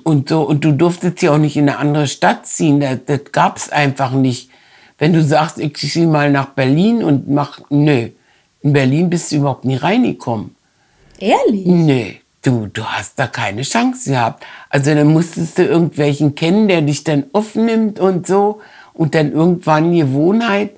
und 0.03 0.29
so 0.29 0.43
und 0.43 0.65
du 0.65 0.73
durftest 0.73 1.21
ja 1.23 1.33
auch 1.33 1.39
nicht 1.39 1.57
in 1.57 1.69
eine 1.69 1.79
andere 1.79 2.07
Stadt 2.07 2.47
ziehen. 2.47 2.81
Das, 2.81 2.99
das 3.07 3.21
gab 3.33 3.57
es 3.57 3.71
einfach 3.71 4.13
nicht. 4.13 4.51
Wenn 4.99 5.13
du 5.13 5.23
sagst, 5.23 5.59
ich 5.59 5.75
ziehe 5.77 6.07
mal 6.07 6.31
nach 6.31 6.51
Berlin 6.51 7.03
und 7.03 7.29
mach, 7.29 7.61
nö, 7.69 8.11
in 8.63 8.73
Berlin 8.73 9.11
bist 9.11 9.33
du 9.33 9.37
überhaupt 9.37 9.65
nie 9.65 9.77
reingekommen. 9.77 10.55
Ehrlich? 11.19 11.67
Nee, 11.67 12.21
du, 12.47 12.67
du 12.67 12.85
hast 12.85 13.19
da 13.19 13.27
keine 13.27 13.63
Chance 13.63 14.11
gehabt. 14.11 14.45
Also 14.69 14.95
dann 14.95 15.09
musstest 15.09 15.59
du 15.59 15.65
irgendwelchen 15.65 16.35
kennen, 16.35 16.69
der 16.69 16.83
dich 16.83 17.05
dann 17.05 17.25
aufnimmt 17.33 17.99
und 17.99 18.27
so. 18.27 18.61
Und 18.93 19.15
dann 19.15 19.33
irgendwann 19.33 19.93
Gewohnheit. 19.93 20.77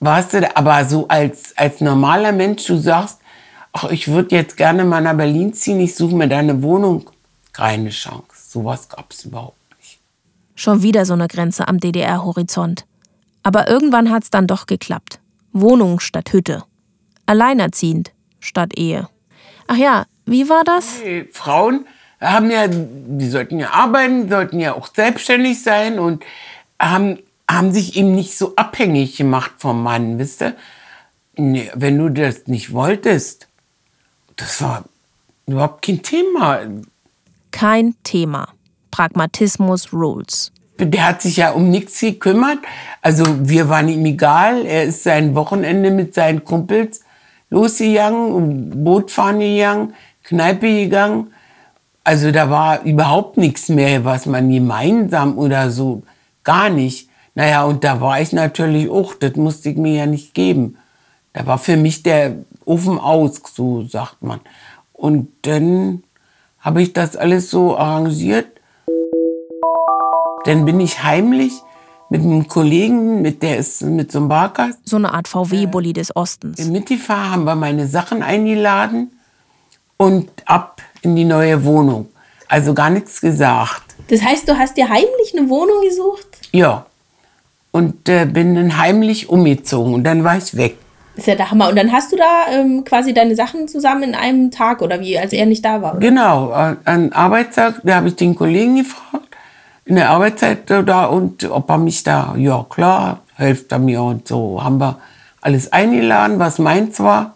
Warst 0.00 0.34
du 0.34 0.40
da, 0.40 0.48
aber 0.54 0.84
so 0.84 1.06
als, 1.08 1.56
als 1.56 1.80
normaler 1.80 2.32
Mensch, 2.32 2.64
du 2.66 2.76
sagst, 2.76 3.20
ach, 3.72 3.90
ich 3.90 4.08
würde 4.08 4.34
jetzt 4.34 4.56
gerne 4.56 4.84
mal 4.84 5.00
nach 5.00 5.16
Berlin 5.16 5.52
ziehen, 5.52 5.80
ich 5.80 5.94
suche 5.94 6.16
mir 6.16 6.28
da 6.28 6.38
eine 6.38 6.62
Wohnung. 6.62 7.08
Keine 7.52 7.90
Chance. 7.90 8.24
Sowas 8.34 8.88
gab 8.88 9.12
es 9.12 9.24
überhaupt 9.24 9.56
nicht. 9.78 10.00
Schon 10.54 10.82
wieder 10.82 11.06
so 11.06 11.14
eine 11.14 11.28
Grenze 11.28 11.68
am 11.68 11.78
DDR-Horizont. 11.78 12.84
Aber 13.42 13.68
irgendwann 13.68 14.10
hat 14.10 14.24
es 14.24 14.30
dann 14.30 14.46
doch 14.46 14.66
geklappt. 14.66 15.20
Wohnung 15.52 16.00
statt 16.00 16.32
Hütte. 16.32 16.64
Alleinerziehend 17.26 18.12
statt 18.40 18.76
Ehe. 18.76 19.08
Ach 19.68 19.76
ja, 19.76 20.04
wie 20.26 20.48
war 20.48 20.64
das? 20.64 21.00
Die 21.02 21.28
Frauen 21.32 21.86
haben 22.20 22.50
ja, 22.50 22.66
die 22.68 23.28
sollten 23.28 23.58
ja 23.58 23.70
arbeiten, 23.70 24.28
sollten 24.28 24.60
ja 24.60 24.74
auch 24.74 24.88
selbstständig 24.92 25.62
sein 25.62 25.98
und 25.98 26.24
haben, 26.80 27.18
haben 27.48 27.72
sich 27.72 27.96
eben 27.96 28.14
nicht 28.14 28.36
so 28.36 28.54
abhängig 28.56 29.16
gemacht 29.16 29.52
vom 29.58 29.82
Mann, 29.82 30.18
wisst 30.18 30.42
ihr? 30.42 30.54
Nee, 31.36 31.70
wenn 31.74 31.98
du 31.98 32.08
das 32.08 32.46
nicht 32.46 32.72
wolltest, 32.72 33.48
das 34.36 34.60
war 34.62 34.84
überhaupt 35.46 35.84
kein 35.84 36.02
Thema. 36.02 36.60
Kein 37.50 37.94
Thema. 38.02 38.48
Pragmatismus 38.90 39.92
rules. 39.92 40.52
Der 40.78 41.06
hat 41.06 41.22
sich 41.22 41.36
ja 41.36 41.52
um 41.52 41.70
nichts 41.70 42.00
gekümmert. 42.00 42.58
Also 43.00 43.24
wir 43.48 43.68
waren 43.68 43.88
ihm 43.88 44.04
egal. 44.04 44.66
Er 44.66 44.84
ist 44.84 45.04
sein 45.04 45.34
Wochenende 45.34 45.90
mit 45.90 46.14
seinen 46.14 46.44
Kumpels 46.44 47.00
losgegangen, 47.50 48.84
Boot 48.84 49.10
fahren 49.10 49.40
gegangen, 49.40 49.94
Kneipe 50.26 50.66
gegangen. 50.66 51.32
Also 52.02 52.30
da 52.30 52.50
war 52.50 52.82
überhaupt 52.82 53.36
nichts 53.36 53.68
mehr, 53.68 54.04
was 54.04 54.26
man 54.26 54.50
gemeinsam 54.50 55.38
oder 55.38 55.70
so, 55.70 56.02
gar 56.44 56.68
nicht. 56.68 57.08
Naja, 57.34 57.64
und 57.64 57.84
da 57.84 58.00
war 58.00 58.20
ich 58.20 58.32
natürlich 58.32 58.88
auch, 58.88 59.14
das 59.14 59.36
musste 59.36 59.70
ich 59.70 59.76
mir 59.76 59.94
ja 59.94 60.06
nicht 60.06 60.34
geben. 60.34 60.78
Da 61.32 61.46
war 61.46 61.58
für 61.58 61.76
mich 61.76 62.02
der 62.02 62.36
Ofen 62.64 62.98
aus, 62.98 63.40
so 63.54 63.84
sagt 63.84 64.22
man. 64.22 64.40
Und 64.92 65.28
dann 65.42 66.02
habe 66.58 66.82
ich 66.82 66.92
das 66.92 67.16
alles 67.16 67.50
so 67.50 67.76
arrangiert. 67.76 68.48
Dann 70.44 70.64
bin 70.64 70.80
ich 70.80 71.02
heimlich 71.02 71.52
mit 72.08 72.22
einem 72.22 72.48
Kollegen, 72.48 73.20
mit 73.20 73.42
der 73.42 73.58
ist 73.58 73.82
mit 73.82 74.10
so 74.10 74.18
einem 74.18 74.28
Barkas. 74.28 74.78
So 74.84 74.96
eine 74.96 75.12
Art 75.12 75.28
VW-Bulli 75.28 75.92
des 75.92 76.14
Ostens. 76.16 76.58
Im 76.58 76.72
Mittifahr 76.72 77.30
haben 77.32 77.44
wir 77.44 77.56
meine 77.56 77.86
Sachen 77.86 78.22
eingeladen 78.22 79.10
und 79.96 80.30
ab 80.44 80.82
in 81.02 81.16
die 81.16 81.24
neue 81.24 81.64
Wohnung. 81.64 82.08
Also 82.48 82.74
gar 82.74 82.90
nichts 82.90 83.20
gesagt. 83.20 83.82
Das 84.08 84.22
heißt, 84.22 84.48
du 84.48 84.56
hast 84.56 84.76
dir 84.76 84.88
heimlich 84.88 85.34
eine 85.36 85.48
Wohnung 85.48 85.82
gesucht? 85.82 86.26
Ja. 86.52 86.86
Und 87.72 88.08
äh, 88.08 88.24
bin 88.24 88.54
dann 88.54 88.78
heimlich 88.78 89.28
umgezogen 89.28 89.94
und 89.94 90.04
dann 90.04 90.24
war 90.24 90.36
ich 90.36 90.56
weg. 90.56 90.76
Das 91.14 91.24
ist 91.24 91.28
ja 91.28 91.34
der 91.34 91.50
Hammer. 91.50 91.68
Und 91.68 91.76
dann 91.76 91.92
hast 91.92 92.12
du 92.12 92.16
da 92.16 92.46
ähm, 92.50 92.84
quasi 92.84 93.14
deine 93.14 93.34
Sachen 93.34 93.68
zusammen 93.68 94.02
in 94.02 94.14
einem 94.14 94.50
Tag 94.50 94.82
oder 94.82 95.00
wie, 95.00 95.18
als 95.18 95.32
er 95.32 95.46
nicht 95.46 95.64
da 95.64 95.82
war? 95.82 95.92
Oder? 95.92 96.00
Genau, 96.00 96.50
äh, 96.52 96.76
an 96.84 97.12
Arbeitstag, 97.12 97.80
da 97.82 97.96
habe 97.96 98.08
ich 98.08 98.16
den 98.16 98.34
Kollegen 98.34 98.76
gefragt, 98.76 99.36
in 99.84 99.96
der 99.96 100.10
Arbeitszeit 100.10 100.68
da 100.68 101.06
und 101.06 101.48
ob 101.50 101.70
er 101.70 101.78
mich 101.78 102.02
da, 102.02 102.34
ja 102.36 102.64
klar, 102.68 103.20
hilft 103.36 103.72
er 103.72 103.78
mir 103.78 104.02
und 104.02 104.28
so. 104.28 104.62
Haben 104.62 104.78
wir 104.78 104.98
alles 105.40 105.72
eingeladen, 105.72 106.38
was 106.38 106.58
meins 106.58 107.00
war 107.00 107.35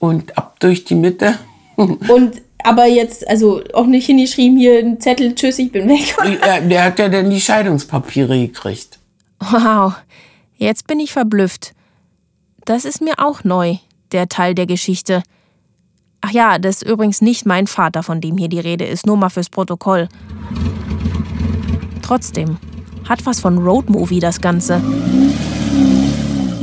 und 0.00 0.36
ab 0.36 0.58
durch 0.58 0.84
die 0.84 0.96
Mitte. 0.96 1.38
Und 1.76 2.42
aber 2.62 2.86
jetzt, 2.86 3.26
also 3.26 3.62
auch 3.72 3.86
nicht 3.86 4.04
hingeschrieben, 4.04 4.58
hier 4.58 4.80
ein 4.80 5.00
Zettel, 5.00 5.34
tschüss, 5.34 5.58
ich 5.58 5.72
bin 5.72 5.88
weg. 5.88 6.14
der, 6.44 6.60
der 6.60 6.84
hat 6.84 6.98
ja 6.98 7.08
dann 7.08 7.30
die 7.30 7.40
Scheidungspapiere 7.40 8.38
gekriegt. 8.38 8.98
Wow, 9.38 9.94
jetzt 10.58 10.86
bin 10.86 11.00
ich 11.00 11.12
verblüfft. 11.12 11.72
Das 12.66 12.84
ist 12.84 13.00
mir 13.00 13.14
auch 13.16 13.44
neu, 13.44 13.76
der 14.12 14.28
Teil 14.28 14.54
der 14.54 14.66
Geschichte. 14.66 15.22
Ach 16.20 16.32
ja, 16.32 16.58
das 16.58 16.82
ist 16.82 16.90
übrigens 16.90 17.22
nicht 17.22 17.46
mein 17.46 17.66
Vater, 17.66 18.02
von 18.02 18.20
dem 18.20 18.36
hier 18.36 18.48
die 18.48 18.60
Rede 18.60 18.84
ist, 18.84 19.06
nur 19.06 19.16
mal 19.16 19.30
fürs 19.30 19.48
Protokoll. 19.48 20.08
Trotzdem, 22.02 22.58
hat 23.08 23.24
was 23.24 23.40
von 23.40 23.56
Roadmovie 23.56 24.20
das 24.20 24.42
Ganze. 24.42 24.82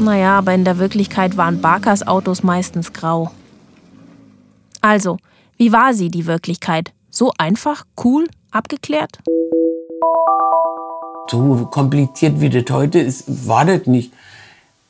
Naja, 0.07 0.37
aber 0.37 0.53
in 0.53 0.63
der 0.63 0.77
Wirklichkeit 0.77 1.35
waren 1.35 1.59
Barkers 1.59 2.07
Autos 2.07 2.41
meistens 2.41 2.93
grau. 2.93 3.29
Also, 4.79 5.17
wie 5.57 5.73
war 5.73 5.93
sie, 5.93 6.07
die 6.07 6.25
Wirklichkeit? 6.25 6.93
So 7.09 7.33
einfach, 7.37 7.85
cool, 8.05 8.25
abgeklärt? 8.49 9.19
So 11.29 11.67
kompliziert 11.69 12.39
wie 12.39 12.49
das 12.49 12.73
heute 12.73 12.99
ist, 12.99 13.25
war 13.49 13.65
das 13.65 13.85
nicht. 13.85 14.13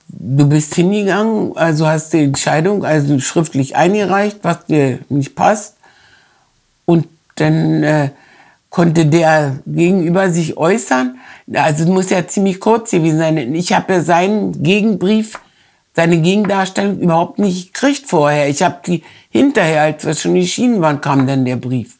Du 0.07 0.47
bist 0.47 0.75
hingegangen, 0.75 1.57
also 1.57 1.87
hast 1.87 2.13
die 2.13 2.25
Entscheidung 2.25 2.85
also 2.85 3.19
schriftlich 3.19 3.75
eingereicht, 3.75 4.37
was 4.43 4.67
dir 4.67 4.99
nicht 5.09 5.33
passt. 5.33 5.77
Und 6.85 7.07
dann 7.37 7.81
äh, 7.81 8.11
konnte 8.69 9.07
der 9.07 9.57
Gegenüber 9.65 10.29
sich 10.29 10.57
äußern. 10.57 11.17
Also 11.53 11.83
es 11.83 11.89
muss 11.89 12.09
ja 12.09 12.27
ziemlich 12.27 12.59
kurz 12.59 12.91
gewesen 12.91 13.19
sein. 13.19 13.55
Ich 13.55 13.71
habe 13.73 13.93
ja 13.93 14.01
seinen 14.01 14.63
Gegenbrief, 14.63 15.39
seine 15.93 16.19
Gegendarstellung 16.19 16.99
überhaupt 16.99 17.39
nicht 17.39 17.73
gekriegt 17.73 18.07
vorher. 18.07 18.49
Ich 18.49 18.61
habe 18.61 18.79
die 18.85 19.03
hinterher, 19.29 19.83
als 19.83 20.05
wir 20.05 20.13
schon 20.13 20.35
geschieden 20.35 20.81
waren, 20.81 20.99
kam 20.99 21.25
dann 21.25 21.45
der 21.45 21.55
Brief. 21.55 21.97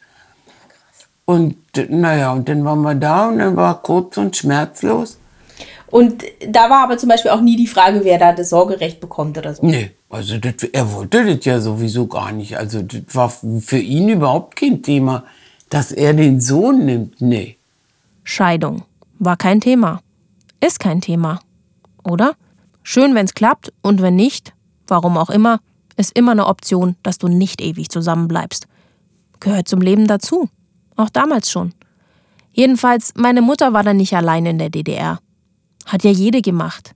Und 1.24 1.56
naja, 1.88 2.32
und 2.32 2.48
dann 2.48 2.64
waren 2.64 2.82
wir 2.82 2.94
da 2.94 3.28
und 3.28 3.38
dann 3.38 3.56
war 3.56 3.82
kurz 3.82 4.16
und 4.16 4.36
schmerzlos. 4.36 5.18
Und 5.90 6.24
da 6.46 6.68
war 6.68 6.84
aber 6.84 6.98
zum 6.98 7.08
Beispiel 7.08 7.30
auch 7.30 7.40
nie 7.40 7.56
die 7.56 7.66
Frage, 7.66 8.00
wer 8.04 8.18
da 8.18 8.32
das 8.32 8.50
Sorgerecht 8.50 9.00
bekommt 9.00 9.38
oder 9.38 9.54
so. 9.54 9.64
Nee, 9.64 9.92
also 10.10 10.36
das, 10.36 10.64
er 10.64 10.92
wollte 10.92 11.24
das 11.24 11.44
ja 11.46 11.60
sowieso 11.60 12.06
gar 12.06 12.32
nicht. 12.32 12.58
Also 12.58 12.82
das 12.82 13.02
war 13.12 13.30
für 13.30 13.78
ihn 13.78 14.10
überhaupt 14.10 14.56
kein 14.56 14.82
Thema, 14.82 15.24
dass 15.70 15.92
er 15.92 16.12
den 16.12 16.40
Sohn 16.40 16.84
nimmt. 16.84 17.20
Nee. 17.20 17.56
Scheidung 18.24 18.82
war 19.18 19.36
kein 19.36 19.60
Thema. 19.60 20.00
Ist 20.60 20.80
kein 20.80 21.00
Thema. 21.00 21.40
Oder? 22.04 22.34
Schön, 22.82 23.14
wenn's 23.14 23.34
klappt 23.34 23.72
und 23.82 24.02
wenn 24.02 24.16
nicht, 24.16 24.54
warum 24.86 25.16
auch 25.18 25.30
immer, 25.30 25.60
ist 25.96 26.16
immer 26.16 26.32
eine 26.32 26.46
Option, 26.46 26.96
dass 27.02 27.18
du 27.18 27.28
nicht 27.28 27.60
ewig 27.60 27.90
zusammenbleibst. 27.90 28.66
Gehört 29.40 29.68
zum 29.68 29.80
Leben 29.80 30.06
dazu. 30.06 30.48
Auch 30.96 31.10
damals 31.10 31.50
schon. 31.50 31.74
Jedenfalls, 32.52 33.12
meine 33.16 33.42
Mutter 33.42 33.72
war 33.72 33.82
dann 33.82 33.98
nicht 33.98 34.14
allein 34.14 34.46
in 34.46 34.58
der 34.58 34.70
DDR. 34.70 35.20
Hat 35.86 36.04
ja 36.04 36.10
jede 36.10 36.42
gemacht. 36.42 36.94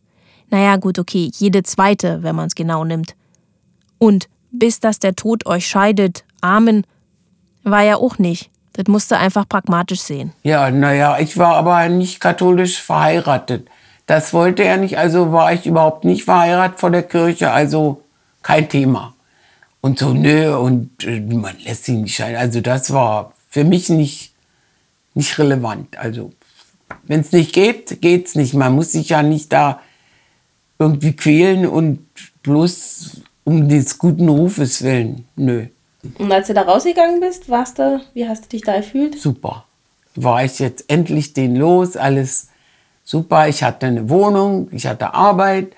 Naja, 0.51 0.77
gut, 0.77 0.99
okay, 0.99 1.31
jede 1.35 1.63
zweite, 1.63 2.23
wenn 2.23 2.37
man 2.37 2.47
es 2.47 2.55
genau 2.55 2.85
nimmt. 2.85 3.15
Und 3.99 4.29
bis 4.51 4.81
dass 4.81 4.99
der 4.99 5.15
Tod 5.15 5.47
euch 5.47 5.67
scheidet, 5.67 6.25
Amen, 6.41 6.85
war 7.63 7.83
ja 7.83 7.97
auch 7.97 8.19
nicht. 8.19 8.51
Das 8.75 8.87
musste 8.87 9.19
einfach 9.19 9.49
pragmatisch 9.49 10.01
sehen. 10.01 10.33
Ja, 10.43 10.71
naja, 10.71 11.19
ich 11.19 11.37
war 11.37 11.57
aber 11.57 11.89
nicht 11.89 12.21
katholisch 12.21 12.81
verheiratet. 12.81 13.69
Das 14.07 14.33
wollte 14.33 14.65
er 14.65 14.79
nicht, 14.79 14.99
also 14.99 15.33
war 15.33 15.53
ich 15.53 15.67
überhaupt 15.67 16.05
nicht 16.05 16.25
verheiratet 16.25 16.81
vor 16.81 16.91
der 16.91 17.03
Kirche, 17.03 17.51
also 17.51 18.03
kein 18.43 18.69
Thema. 18.69 19.15
Und 19.81 19.99
so, 19.99 20.13
nö, 20.13 20.57
und 20.57 21.05
äh, 21.05 21.21
man 21.21 21.57
lässt 21.65 21.85
sich 21.85 21.97
nicht 21.97 22.15
scheiden. 22.15 22.37
Also 22.37 22.61
das 22.61 22.93
war 22.93 23.33
für 23.49 23.65
mich 23.65 23.89
nicht, 23.89 24.33
nicht 25.15 25.39
relevant. 25.39 25.99
Also 25.99 26.33
wenn 27.05 27.21
es 27.21 27.33
nicht 27.33 27.53
geht, 27.53 28.01
geht's 28.01 28.35
nicht. 28.35 28.55
Man 28.55 28.75
muss 28.75 28.93
sich 28.93 29.11
ja 29.11 29.23
nicht 29.23 29.53
da 29.53 29.81
irgendwie 30.79 31.15
quälen 31.15 31.67
und 31.67 32.07
bloß 32.43 33.23
um 33.45 33.69
des 33.69 33.99
guten 33.99 34.29
Rufes 34.29 34.83
willen. 34.83 35.27
Nö. 35.37 35.67
Und 36.19 36.33
als 36.33 36.49
du 36.49 36.55
da 36.55 36.63
rausgegangen 36.63 37.21
bist, 37.21 37.49
warst 37.49 37.79
du, 37.79 38.01
wie 38.15 38.29
hast 38.29 38.45
du 38.45 38.49
dich 38.49 38.63
da 38.63 38.77
gefühlt? 38.77 39.19
Super. 39.19 39.65
War 40.15 40.45
ich 40.45 40.59
jetzt 40.59 40.85
endlich 40.89 41.33
den 41.33 41.57
los, 41.57 41.97
alles 41.97 42.49
super. 43.05 43.49
Ich 43.49 43.63
hatte 43.63 43.87
eine 43.87 44.09
Wohnung, 44.11 44.69
ich 44.73 44.87
hatte 44.87 45.15
Arbeit. 45.15 45.75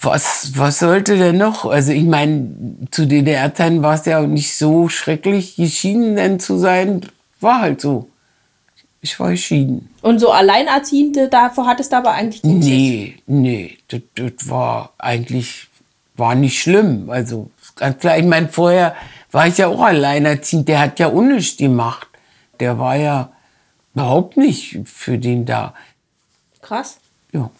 Was, 0.00 0.52
was 0.56 0.78
sollte 0.80 1.16
denn 1.16 1.38
noch? 1.38 1.64
Also 1.64 1.92
ich 1.92 2.04
meine, 2.04 2.50
zu 2.90 3.06
DDR-Zeiten 3.06 3.82
war 3.82 3.94
es 3.94 4.04
ja 4.04 4.20
auch 4.20 4.26
nicht 4.26 4.54
so 4.54 4.90
schrecklich, 4.90 5.56
geschieden 5.56 6.16
denn 6.16 6.38
zu 6.38 6.58
sein. 6.58 7.00
War 7.40 7.60
halt 7.60 7.80
so. 7.80 8.08
Ich 9.00 9.18
war 9.18 9.30
geschieden. 9.30 9.90
Und 10.02 10.18
so 10.18 10.30
Alleinerziehende, 10.30 11.28
davor 11.28 11.66
hattest 11.66 11.92
du 11.92 11.96
aber 11.96 12.12
eigentlich 12.12 12.42
nicht. 12.42 12.66
Nee, 12.66 13.16
nee, 13.26 13.78
das, 13.88 14.00
das 14.14 14.48
war 14.48 14.92
eigentlich, 14.98 15.68
war 16.16 16.34
nicht 16.34 16.60
schlimm. 16.60 17.08
Also 17.08 17.50
ganz 17.76 17.98
klar, 17.98 18.18
ich 18.18 18.24
meine, 18.24 18.48
vorher 18.48 18.94
war 19.30 19.46
ich 19.46 19.58
ja 19.58 19.68
auch 19.68 19.80
alleinerziehend, 19.80 20.68
der 20.68 20.80
hat 20.80 20.98
ja 20.98 21.08
unnüchts 21.08 21.56
gemacht. 21.56 22.06
Der 22.60 22.78
war 22.78 22.96
ja 22.96 23.32
überhaupt 23.94 24.36
nicht 24.36 24.80
für 24.84 25.18
den 25.18 25.44
da. 25.44 25.74
Krass. 26.62 26.98
Ja. 27.32 27.50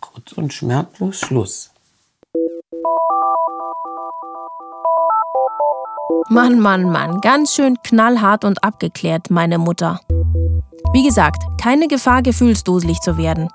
Kurz 0.00 0.32
und 0.32 0.52
schmerzlos 0.52 1.20
Schluss. 1.20 1.70
Mann, 6.28 6.58
Mann, 6.58 6.90
Mann, 6.90 7.20
ganz 7.20 7.54
schön 7.54 7.76
knallhart 7.82 8.44
und 8.44 8.64
abgeklärt, 8.64 9.30
meine 9.30 9.58
Mutter. 9.58 10.00
Wie 10.92 11.04
gesagt, 11.04 11.42
keine 11.60 11.86
Gefahr, 11.86 12.22
gefühlsduselig 12.22 13.00
zu 13.00 13.16
werden. 13.16 13.48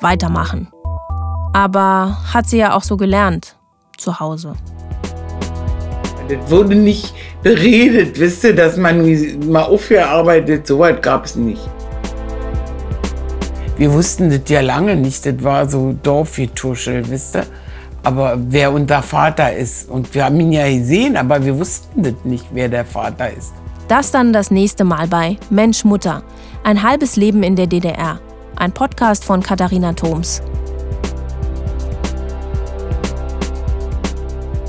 Weitermachen. 0.00 0.68
Aber 1.52 2.18
hat 2.32 2.46
sie 2.46 2.58
ja 2.58 2.74
auch 2.74 2.82
so 2.82 2.96
gelernt. 2.96 3.56
Zu 3.96 4.18
Hause. 4.18 4.54
Das 6.28 6.50
wurde 6.50 6.74
nicht 6.74 7.14
beredet, 7.42 8.18
wisst 8.18 8.44
ihr, 8.44 8.54
dass 8.54 8.76
man 8.76 9.04
mal 9.48 9.64
aufgearbeitet, 9.64 10.66
so 10.66 10.78
weit 10.78 11.02
gab 11.02 11.26
es 11.26 11.36
nicht. 11.36 11.68
Wir 13.76 13.92
wussten 13.92 14.30
das 14.30 14.48
ja 14.48 14.60
lange 14.60 14.96
nicht, 14.96 15.26
das 15.26 15.42
war 15.42 15.68
so 15.68 15.94
Dorfgetuschel, 16.02 17.08
wisst 17.10 17.36
ihr. 17.36 17.46
Aber 18.04 18.36
wer 18.38 18.72
unser 18.72 19.02
Vater 19.02 19.52
ist. 19.52 19.88
Und 19.88 20.14
wir 20.14 20.26
haben 20.26 20.38
ihn 20.38 20.52
ja 20.52 20.68
gesehen, 20.68 21.16
aber 21.16 21.44
wir 21.44 21.58
wussten 21.58 22.02
das 22.02 22.14
nicht, 22.22 22.46
wer 22.52 22.68
der 22.68 22.84
Vater 22.84 23.30
ist. 23.30 23.52
Das 23.88 24.10
dann 24.10 24.32
das 24.32 24.50
nächste 24.50 24.84
Mal 24.84 25.08
bei 25.08 25.36
Mensch 25.50 25.84
Mutter. 25.84 26.22
Ein 26.62 26.82
halbes 26.82 27.16
Leben 27.16 27.42
in 27.42 27.56
der 27.56 27.66
DDR. 27.66 28.20
Ein 28.56 28.72
Podcast 28.72 29.24
von 29.24 29.42
Katharina 29.42 29.92
Thoms. 29.92 30.42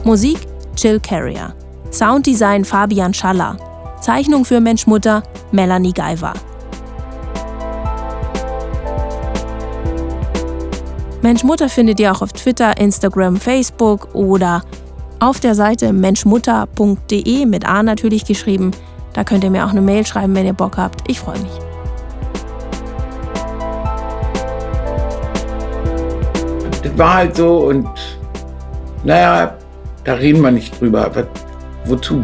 Musik 0.05 0.37
Chill 0.75 0.99
Carrier. 0.99 1.55
Sounddesign 1.91 2.63
Fabian 2.63 3.11
Schaller. 3.11 3.57
Zeichnung 4.01 4.45
für 4.45 4.61
Mensch 4.61 4.85
Mutter 4.85 5.23
Melanie 5.51 5.93
Geiver. 5.93 6.33
Mensch 11.23 11.43
Mutter 11.43 11.69
findet 11.69 11.99
ihr 11.99 12.11
auch 12.11 12.21
auf 12.21 12.33
Twitter, 12.33 12.77
Instagram, 12.77 13.37
Facebook 13.37 14.13
oder 14.13 14.61
auf 15.19 15.39
der 15.39 15.55
Seite 15.55 15.91
menschmutter.de 15.91 17.47
mit 17.47 17.65
A 17.65 17.81
natürlich 17.81 18.25
geschrieben. 18.25 18.69
Da 19.13 19.23
könnt 19.23 19.43
ihr 19.43 19.49
mir 19.49 19.65
auch 19.65 19.71
eine 19.71 19.81
Mail 19.81 20.05
schreiben, 20.05 20.35
wenn 20.35 20.45
ihr 20.45 20.53
Bock 20.53 20.77
habt. 20.77 21.01
Ich 21.09 21.19
freue 21.19 21.39
mich. 21.39 21.51
Das 26.83 26.95
war 26.95 27.13
halt 27.15 27.35
so 27.35 27.57
und 27.69 27.89
naja, 29.03 29.57
da 30.05 30.13
reden 30.13 30.41
wir 30.41 30.51
nicht 30.51 30.79
drüber. 30.79 31.05
Aber 31.05 31.27
wozu? 31.85 32.23